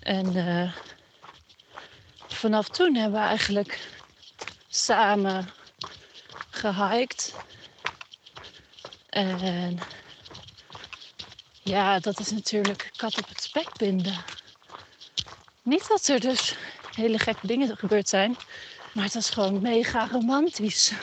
En 0.00 0.36
uh, 0.36 0.72
vanaf 2.28 2.68
toen 2.68 2.94
hebben 2.94 3.20
we 3.20 3.26
eigenlijk 3.26 3.88
samen 4.68 5.50
gehiked. 6.50 7.34
En 9.08 9.78
ja, 11.62 11.98
dat 11.98 12.20
is 12.20 12.30
natuurlijk 12.30 12.90
kat 12.96 13.18
op 13.18 13.28
het 13.28 13.42
spek 13.42 13.76
binden. 13.76 14.24
Niet 15.62 15.88
dat 15.88 16.08
er 16.08 16.20
dus 16.20 16.54
hele 16.94 17.18
gekke 17.18 17.46
dingen 17.46 17.76
gebeurd 17.76 18.08
zijn, 18.08 18.36
maar 18.92 19.04
het 19.04 19.14
was 19.14 19.30
gewoon 19.30 19.62
mega 19.62 20.08
romantisch. 20.10 20.92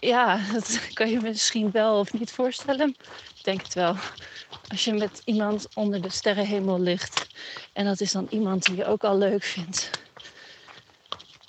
ja, 0.00 0.40
dat 0.52 0.92
kan 0.92 1.10
je 1.10 1.20
misschien 1.20 1.70
wel 1.70 1.98
of 1.98 2.12
niet 2.12 2.30
voorstellen. 2.30 2.88
Ik 3.36 3.44
denk 3.44 3.62
het 3.62 3.74
wel. 3.74 3.96
Als 4.68 4.84
je 4.84 4.92
met 4.92 5.22
iemand 5.24 5.68
onder 5.74 6.02
de 6.02 6.10
sterrenhemel 6.10 6.80
ligt 6.80 7.26
en 7.72 7.84
dat 7.84 8.00
is 8.00 8.12
dan 8.12 8.26
iemand 8.30 8.64
die 8.64 8.76
je 8.76 8.86
ook 8.86 9.04
al 9.04 9.18
leuk 9.18 9.42
vindt. 9.42 9.90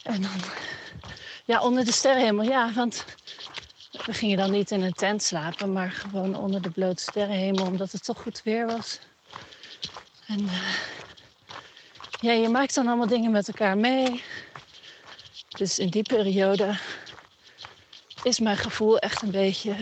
En 0.04 0.22
dan, 0.22 0.42
ja, 1.46 1.62
onder 1.62 1.86
de 1.86 1.92
sterrenhemel, 1.92 2.46
ja, 2.46 2.74
want 2.74 3.06
we 4.06 4.14
gingen 4.14 4.38
dan 4.38 4.52
niet 4.52 4.72
in 4.72 4.82
een 4.82 4.94
tent 4.94 5.24
slapen, 5.24 5.74
maar 5.74 5.92
gewoon 5.92 6.36
onder 6.36 6.62
de 6.62 6.70
blote 6.70 7.02
sterrenhemel, 7.02 7.66
omdat 7.66 7.92
het 7.92 8.04
toch 8.04 8.22
goed 8.22 8.42
weer 8.44 8.66
was. 8.66 9.00
En 10.28 10.40
uh, 10.40 10.74
ja, 12.20 12.32
je 12.32 12.50
maakt 12.50 12.76
dan 12.76 12.88
allemaal 12.88 13.08
dingen 13.08 13.32
met 13.32 13.48
elkaar 13.48 13.78
mee. 13.78 14.24
Dus 15.50 15.80
in 15.80 15.90
die 15.90 16.04
periode 16.04 16.78
is 18.24 18.40
mijn 18.40 18.58
gevoel 18.58 19.00
echt 19.00 19.22
een 19.22 19.32
beetje, 19.32 19.76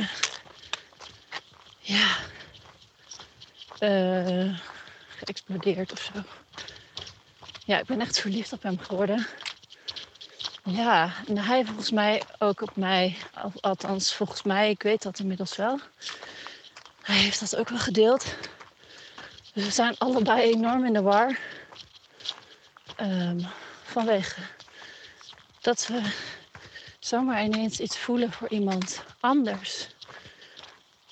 ja, 1.80 2.18
uh, 3.80 4.60
geëxplodeerd 5.08 5.92
of 5.92 6.12
zo. 6.14 6.24
Ja, 7.66 7.80
ik 7.80 7.86
ben 7.86 8.02
echt 8.02 8.20
verliefd 8.20 8.54
op 8.54 8.64
hem 8.64 8.80
geworden. 8.80 9.28
Ja, 10.64 11.14
en 11.28 11.38
hij 11.38 11.66
volgens 11.66 11.92
mij 11.92 12.22
ook 12.38 12.62
op 12.62 12.76
mij, 12.76 13.18
althans 13.62 14.14
volgens 14.14 14.44
mij, 14.44 14.70
ik 14.70 14.84
weet 14.84 15.02
dat 15.02 15.20
inmiddels 15.20 15.56
wel. 15.56 15.80
Hij 17.02 17.16
heeft 17.16 17.40
dat 17.40 17.56
ook 17.56 17.70
wel 17.70 17.80
gedeeld. 17.80 18.26
Dus 19.54 19.64
we 19.64 19.72
zijn 19.72 19.98
allebei 19.98 20.42
enorm 20.42 20.86
in 20.86 20.94
de 20.94 21.02
war. 21.02 21.40
Um, 23.02 23.48
vanwege 23.84 24.42
dat 25.62 25.88
we 25.88 26.02
zomaar 27.08 27.44
ineens 27.44 27.80
iets 27.80 27.98
voelen 27.98 28.32
voor 28.32 28.50
iemand 28.50 29.04
anders 29.20 29.88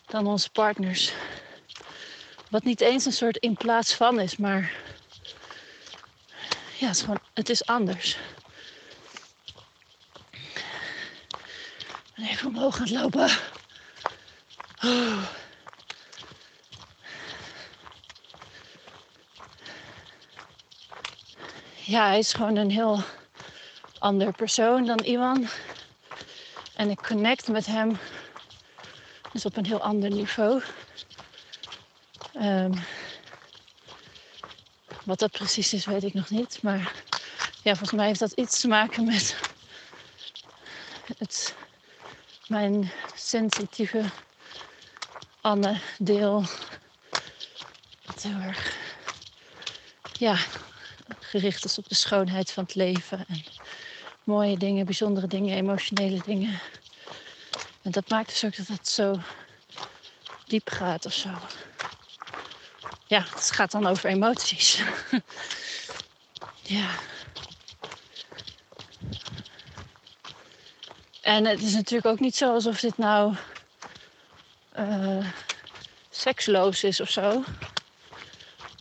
dan 0.05 0.27
onze 0.27 0.49
partners. 0.49 1.13
Wat 2.49 2.63
niet 2.63 2.81
eens 2.81 3.05
een 3.05 3.13
soort 3.13 3.37
in 3.37 3.55
plaats 3.55 3.93
van 3.93 4.19
is, 4.19 4.37
maar 4.37 4.71
ja, 6.77 6.87
het 6.87 6.97
is 6.97 7.05
het 7.33 7.49
is 7.49 7.65
anders. 7.65 8.17
Even 12.17 12.47
omhoog 12.47 12.75
gaan 12.77 12.91
lopen. 12.91 13.29
Ja, 21.73 22.07
hij 22.07 22.19
is 22.19 22.33
gewoon 22.33 22.55
een 22.55 22.71
heel 22.71 23.03
ander 23.99 24.31
persoon 24.31 24.85
dan 24.85 24.99
Iwan. 24.99 25.47
En 26.75 26.89
ik 26.89 27.01
connect 27.01 27.47
met 27.47 27.65
hem 27.65 27.97
dus 29.31 29.45
op 29.45 29.57
een 29.57 29.65
heel 29.65 29.81
ander 29.81 30.09
niveau. 30.09 30.61
Um, 32.41 32.83
wat 35.03 35.19
dat 35.19 35.31
precies 35.31 35.73
is, 35.73 35.85
weet 35.85 36.03
ik 36.03 36.13
nog 36.13 36.29
niet. 36.29 36.61
Maar 36.61 36.91
ja, 37.63 37.71
volgens 37.71 37.91
mij 37.91 38.07
heeft 38.07 38.19
dat 38.19 38.31
iets 38.31 38.59
te 38.59 38.67
maken 38.67 39.05
met 39.05 39.35
het, 41.17 41.55
mijn 42.47 42.91
sensitieve 43.15 44.03
Anne-deel. 45.41 46.43
Dat 48.05 48.21
heel 48.21 48.39
erg 48.39 48.77
ja, 50.13 50.37
gericht 51.19 51.65
is 51.65 51.77
op 51.77 51.89
de 51.89 51.95
schoonheid 51.95 52.51
van 52.51 52.63
het 52.63 52.75
leven. 52.75 53.25
En 53.27 53.43
mooie 54.25 54.57
dingen, 54.57 54.85
bijzondere 54.85 55.27
dingen, 55.27 55.57
emotionele 55.57 56.21
dingen. 56.25 56.59
En 57.81 57.91
dat 57.91 58.09
maakt 58.09 58.29
dus 58.29 58.45
ook 58.45 58.57
dat 58.57 58.67
het 58.67 58.87
zo 58.87 59.19
diep 60.47 60.69
gaat 60.69 61.05
of 61.05 61.13
zo 61.13 61.29
ja, 63.07 63.23
het 63.33 63.51
gaat 63.51 63.71
dan 63.71 63.87
over 63.87 64.09
emoties. 64.09 64.81
ja. 66.77 66.89
En 71.21 71.45
het 71.45 71.61
is 71.61 71.73
natuurlijk 71.73 72.05
ook 72.05 72.19
niet 72.19 72.35
zo 72.35 72.53
alsof 72.53 72.79
dit 72.79 72.97
nou 72.97 73.35
uh, 74.79 75.25
seksloos 76.09 76.83
is 76.83 76.99
of 76.99 77.09
zo. 77.09 77.43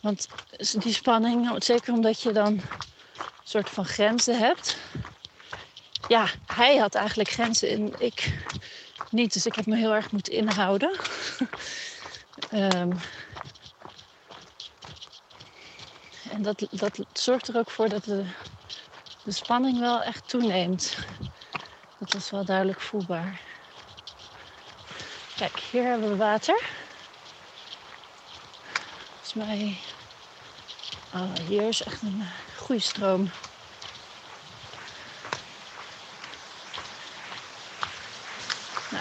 Want 0.02 0.28
die 0.72 0.92
spanning, 0.92 1.64
zeker 1.64 1.92
omdat 1.92 2.22
je 2.22 2.33
dan 2.33 2.46
een 2.46 2.62
soort 3.44 3.70
van 3.70 3.85
grenzen 3.85 4.38
hebt. 4.38 4.76
Ja, 6.14 6.29
hij 6.46 6.77
had 6.77 6.94
eigenlijk 6.94 7.29
grenzen 7.29 7.68
en 7.68 8.00
ik 8.00 8.35
niet. 9.11 9.33
Dus 9.33 9.46
ik 9.46 9.55
heb 9.55 9.66
me 9.66 9.77
heel 9.77 9.94
erg 9.94 10.11
moeten 10.11 10.33
inhouden. 10.33 10.98
um, 12.53 12.92
en 16.35 16.42
dat, 16.42 16.66
dat 16.70 16.98
zorgt 17.12 17.48
er 17.48 17.57
ook 17.57 17.70
voor 17.70 17.88
dat 17.88 18.05
de, 18.05 18.24
de 19.24 19.33
spanning 19.33 19.79
wel 19.79 20.03
echt 20.03 20.29
toeneemt. 20.29 20.96
Dat 21.98 22.14
is 22.14 22.31
wel 22.31 22.44
duidelijk 22.44 22.81
voelbaar. 22.81 23.40
Kijk, 25.37 25.59
hier 25.59 25.85
hebben 25.85 26.09
we 26.09 26.16
water. 26.16 26.62
Volgens 29.12 29.35
mij. 29.35 29.77
Oh, 31.14 31.37
hier 31.48 31.68
is 31.68 31.83
echt 31.83 32.03
een 32.03 32.24
goede 32.57 32.83
stroom. 32.83 33.31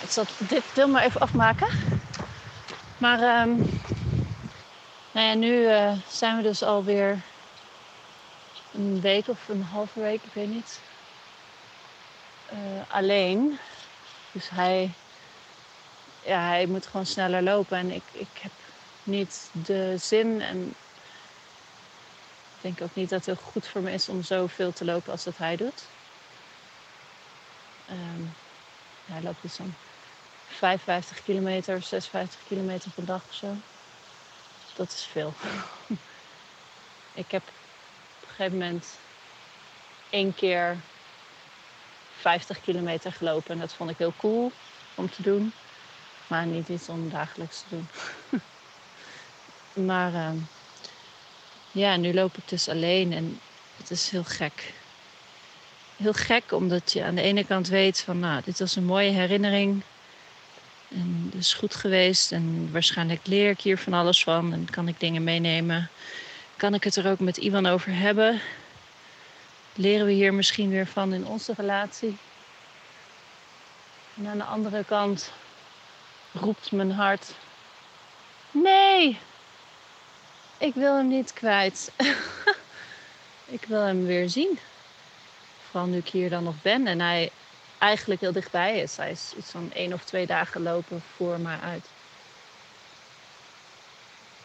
Ik 0.03 0.09
zal 0.09 0.25
dit 0.37 0.63
deel 0.73 0.87
maar 0.87 1.03
even 1.03 1.21
afmaken. 1.21 1.67
Maar 2.97 3.41
um, 3.41 3.57
nou 5.11 5.27
ja, 5.27 5.33
nu 5.33 5.51
uh, 5.51 5.91
zijn 6.09 6.37
we 6.37 6.43
dus 6.43 6.63
alweer 6.63 7.21
een 8.73 9.01
week 9.01 9.27
of 9.27 9.47
een 9.47 9.63
halve 9.63 9.99
week, 9.99 10.23
ik 10.23 10.33
weet 10.33 10.49
niet, 10.49 10.79
uh, 12.53 12.59
alleen. 12.87 13.59
Dus 14.31 14.49
hij, 14.49 14.91
ja, 16.25 16.47
hij 16.47 16.65
moet 16.65 16.85
gewoon 16.85 17.05
sneller 17.05 17.43
lopen 17.43 17.77
en 17.77 17.91
ik, 17.91 18.03
ik 18.11 18.27
heb 18.39 18.51
niet 19.03 19.49
de 19.51 19.95
zin 19.97 20.41
en 20.41 20.67
ik 22.55 22.61
denk 22.61 22.81
ook 22.81 22.95
niet 22.95 23.09
dat 23.09 23.25
het 23.25 23.39
goed 23.39 23.67
voor 23.67 23.81
me 23.81 23.91
is 23.91 24.09
om 24.09 24.23
zoveel 24.23 24.73
te 24.73 24.85
lopen 24.85 25.11
als 25.11 25.23
dat 25.23 25.37
hij 25.37 25.55
doet. 25.55 25.83
Um, 27.89 28.33
hij 29.05 29.21
loopt 29.21 29.41
dus 29.41 29.55
zo'n 29.55 29.75
55 30.53 31.23
kilometer, 31.23 31.81
56 31.81 32.39
kilometer 32.47 32.91
per 32.91 33.05
dag 33.05 33.21
of 33.29 33.35
zo. 33.35 33.55
Dat 34.75 34.91
is 34.91 35.07
veel. 35.11 35.33
ik 37.23 37.31
heb 37.31 37.41
op 37.41 38.29
een 38.29 38.35
gegeven 38.35 38.57
moment 38.57 38.97
één 40.09 40.35
keer 40.35 40.77
50 42.19 42.61
kilometer 42.61 43.11
gelopen. 43.11 43.51
En 43.51 43.59
dat 43.59 43.73
vond 43.73 43.89
ik 43.89 43.97
heel 43.97 44.13
cool 44.17 44.51
om 44.95 45.09
te 45.09 45.21
doen. 45.21 45.53
Maar 46.27 46.45
niet 46.45 46.69
iets 46.69 46.89
om 46.89 47.09
dagelijks 47.09 47.59
te 47.61 47.65
doen. 47.69 47.87
maar 49.87 50.13
uh, 50.13 50.29
ja, 51.71 51.95
nu 51.95 52.13
loop 52.13 52.37
ik 52.37 52.49
dus 52.49 52.69
alleen 52.69 53.13
en 53.13 53.39
het 53.77 53.91
is 53.91 54.09
heel 54.09 54.23
gek. 54.23 54.73
Heel 55.95 56.13
gek 56.13 56.51
omdat 56.51 56.91
je 56.91 57.03
aan 57.03 57.15
de 57.15 57.21
ene 57.21 57.45
kant 57.45 57.67
weet 57.67 58.01
van 58.01 58.19
nou, 58.19 58.41
dit 58.43 58.59
was 58.59 58.75
een 58.75 58.85
mooie 58.85 59.11
herinnering. 59.11 59.83
En 60.93 61.29
dat 61.31 61.41
is 61.41 61.53
goed 61.53 61.75
geweest 61.75 62.31
en 62.31 62.71
waarschijnlijk 62.71 63.27
leer 63.27 63.49
ik 63.49 63.61
hier 63.61 63.77
van 63.77 63.93
alles 63.93 64.23
van 64.23 64.53
en 64.53 64.67
kan 64.69 64.87
ik 64.87 64.99
dingen 64.99 65.23
meenemen. 65.23 65.89
Kan 66.55 66.73
ik 66.73 66.83
het 66.83 66.95
er 66.95 67.09
ook 67.09 67.19
met 67.19 67.37
iemand 67.37 67.67
over 67.67 67.95
hebben? 67.95 68.41
Leren 69.75 70.05
we 70.05 70.11
hier 70.11 70.33
misschien 70.33 70.69
weer 70.69 70.87
van 70.87 71.13
in 71.13 71.25
onze 71.25 71.53
relatie? 71.57 72.17
En 74.17 74.27
aan 74.27 74.37
de 74.37 74.43
andere 74.43 74.83
kant 74.83 75.31
roept 76.31 76.71
mijn 76.71 76.91
hart: 76.91 77.33
Nee, 78.51 79.17
ik 80.57 80.73
wil 80.73 80.95
hem 80.95 81.07
niet 81.07 81.33
kwijt. 81.33 81.91
ik 83.57 83.65
wil 83.65 83.81
hem 83.81 84.05
weer 84.05 84.29
zien. 84.29 84.59
Vooral 85.69 85.89
nu 85.89 85.97
ik 85.97 86.09
hier 86.09 86.29
dan 86.29 86.43
nog 86.43 86.61
ben 86.61 86.87
en 86.87 86.99
hij 86.99 87.31
eigenlijk 87.83 88.21
heel 88.21 88.31
dichtbij 88.31 88.79
is. 88.79 88.97
Hij 88.97 89.11
is 89.11 89.33
iets 89.37 89.51
van 89.51 89.71
één 89.73 89.93
of 89.93 90.03
twee 90.03 90.25
dagen 90.25 90.61
lopen 90.61 91.03
voor 91.15 91.39
mij 91.39 91.59
uit. 91.59 91.85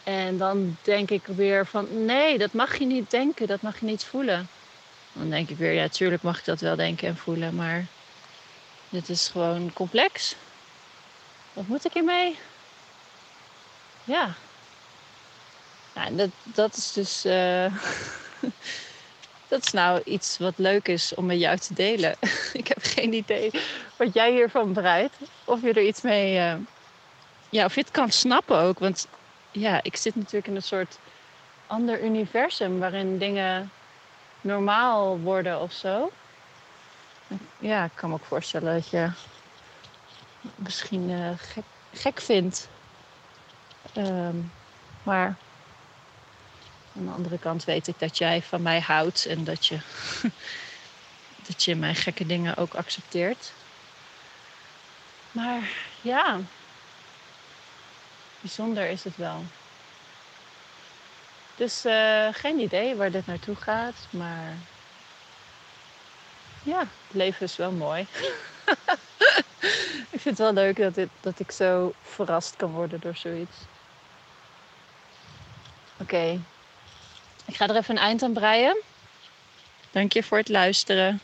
En 0.04 0.38
dan 0.38 0.76
denk 0.82 1.10
ik 1.10 1.26
weer 1.26 1.66
van 1.66 2.04
nee, 2.04 2.38
dat 2.38 2.52
mag 2.52 2.78
je 2.78 2.86
niet 2.86 3.10
denken, 3.10 3.46
dat 3.46 3.60
mag 3.62 3.80
je 3.80 3.86
niet 3.86 4.04
voelen. 4.04 4.48
Dan 5.12 5.30
denk 5.30 5.48
ik 5.48 5.56
weer, 5.56 5.72
ja, 5.72 5.88
tuurlijk 5.88 6.22
mag 6.22 6.38
ik 6.38 6.44
dat 6.44 6.60
wel 6.60 6.76
denken 6.76 7.08
en 7.08 7.16
voelen, 7.16 7.54
maar 7.54 7.86
dit 8.88 9.08
is 9.08 9.28
gewoon 9.28 9.72
complex. 9.72 10.34
Wat 11.52 11.66
moet 11.66 11.84
ik 11.84 11.92
hiermee? 11.92 12.38
Ja. 14.04 14.34
Nou, 15.94 16.16
dat, 16.16 16.30
dat 16.42 16.76
is 16.76 16.92
dus. 16.92 17.26
Uh, 17.26 17.72
dat 19.48 19.64
is 19.64 19.72
nou 19.72 20.02
iets 20.04 20.38
wat 20.38 20.54
leuk 20.56 20.88
is 20.88 21.14
om 21.14 21.26
met 21.26 21.38
jou 21.38 21.56
te 21.56 21.74
delen. 21.74 22.16
ik 22.52 22.68
heb 22.68 22.78
geen 22.80 23.12
idee 23.12 23.50
wat 23.96 24.14
jij 24.14 24.32
hiervan 24.32 24.72
bereidt. 24.72 25.14
Of 25.44 25.62
je 25.62 25.72
er 25.72 25.86
iets 25.86 26.00
mee. 26.00 26.36
Uh, 26.36 26.54
ja, 27.48 27.64
of 27.64 27.74
je 27.74 27.80
het 27.80 27.90
kan 27.90 28.10
snappen 28.10 28.58
ook. 28.58 28.78
Want 28.78 29.08
ja, 29.50 29.82
ik 29.82 29.96
zit 29.96 30.14
natuurlijk 30.16 30.46
in 30.46 30.56
een 30.56 30.62
soort 30.62 30.98
ander 31.66 32.02
universum 32.02 32.78
waarin 32.78 33.18
dingen 33.18 33.70
normaal 34.40 35.18
worden 35.18 35.60
of 35.60 35.72
zo. 35.72 36.10
Ja, 37.58 37.84
ik 37.84 37.90
kan 37.94 38.08
me 38.08 38.14
ook 38.14 38.24
voorstellen 38.24 38.74
dat 38.74 38.88
je 38.88 39.10
misschien 40.54 41.10
uh, 41.10 41.28
gek, 41.36 41.64
gek 41.92 42.20
vindt. 42.20 42.68
Um, 43.96 44.52
maar 45.02 45.36
aan 46.98 47.06
de 47.06 47.12
andere 47.12 47.38
kant 47.38 47.64
weet 47.64 47.88
ik 47.88 47.98
dat 47.98 48.18
jij 48.18 48.42
van 48.42 48.62
mij 48.62 48.80
houdt 48.80 49.26
en 49.26 49.44
dat 49.44 49.66
je, 49.66 49.78
dat 51.48 51.64
je 51.64 51.76
mijn 51.76 51.94
gekke 51.94 52.26
dingen 52.26 52.56
ook 52.56 52.74
accepteert. 52.74 53.52
Maar 55.30 55.70
ja, 56.00 56.40
bijzonder 58.40 58.88
is 58.88 59.04
het 59.04 59.16
wel. 59.16 59.44
Dus 61.56 61.84
uh, 61.86 62.28
geen 62.32 62.58
idee 62.58 62.94
waar 62.94 63.10
dit 63.10 63.26
naartoe 63.26 63.56
gaat, 63.56 64.06
maar 64.10 64.54
ja, 66.62 66.78
het 66.78 67.14
leven 67.14 67.46
is 67.46 67.56
wel 67.56 67.72
mooi. 67.72 68.00
ik 70.10 70.20
vind 70.20 70.24
het 70.24 70.38
wel 70.38 70.52
leuk 70.52 70.94
dat, 70.94 71.08
dat 71.20 71.40
ik 71.40 71.50
zo 71.50 71.92
verrast 72.02 72.56
kan 72.56 72.70
worden 72.70 73.00
door 73.00 73.16
zoiets. 73.16 73.56
Oké, 75.96 76.40
ik 77.48 77.54
ga 77.54 77.68
er 77.68 77.76
even 77.76 77.96
een 77.96 78.02
eind 78.02 78.22
aan 78.22 78.32
breien. 78.32 78.82
Dank 79.90 80.12
je 80.12 80.22
voor 80.22 80.38
het 80.38 80.48
luisteren. 80.48 81.20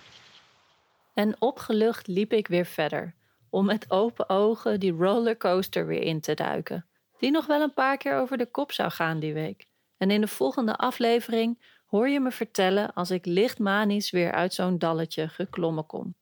En 1.14 1.37
opgelucht 1.38 2.06
liep 2.06 2.32
ik 2.32 2.48
weer 2.48 2.66
verder, 2.66 3.14
om 3.50 3.64
met 3.64 3.90
open 3.90 4.28
ogen 4.28 4.80
die 4.80 4.92
rollercoaster 4.92 5.87
weer 5.87 6.02
in 6.02 6.20
te 6.20 6.34
duiken, 6.34 6.87
die 7.18 7.30
nog 7.30 7.46
wel 7.46 7.60
een 7.60 7.74
paar 7.74 7.96
keer 7.96 8.16
over 8.16 8.37
de 8.38 8.50
kop 8.50 8.72
zou 8.72 8.90
gaan 8.90 9.20
die 9.20 9.34
week. 9.34 9.66
En 9.96 10.10
in 10.10 10.20
de 10.20 10.28
volgende 10.28 10.76
aflevering 10.76 11.62
hoor 11.87 12.08
je 12.08 12.20
me 12.20 12.30
vertellen 12.30 12.94
als 12.94 13.10
ik 13.10 13.26
licht 13.26 13.58
manisch 13.58 14.10
weer 14.10 14.32
uit 14.32 14.54
zo'n 14.54 14.78
dalletje 14.78 15.28
geklommen 15.28 15.87
kom. 15.87 16.14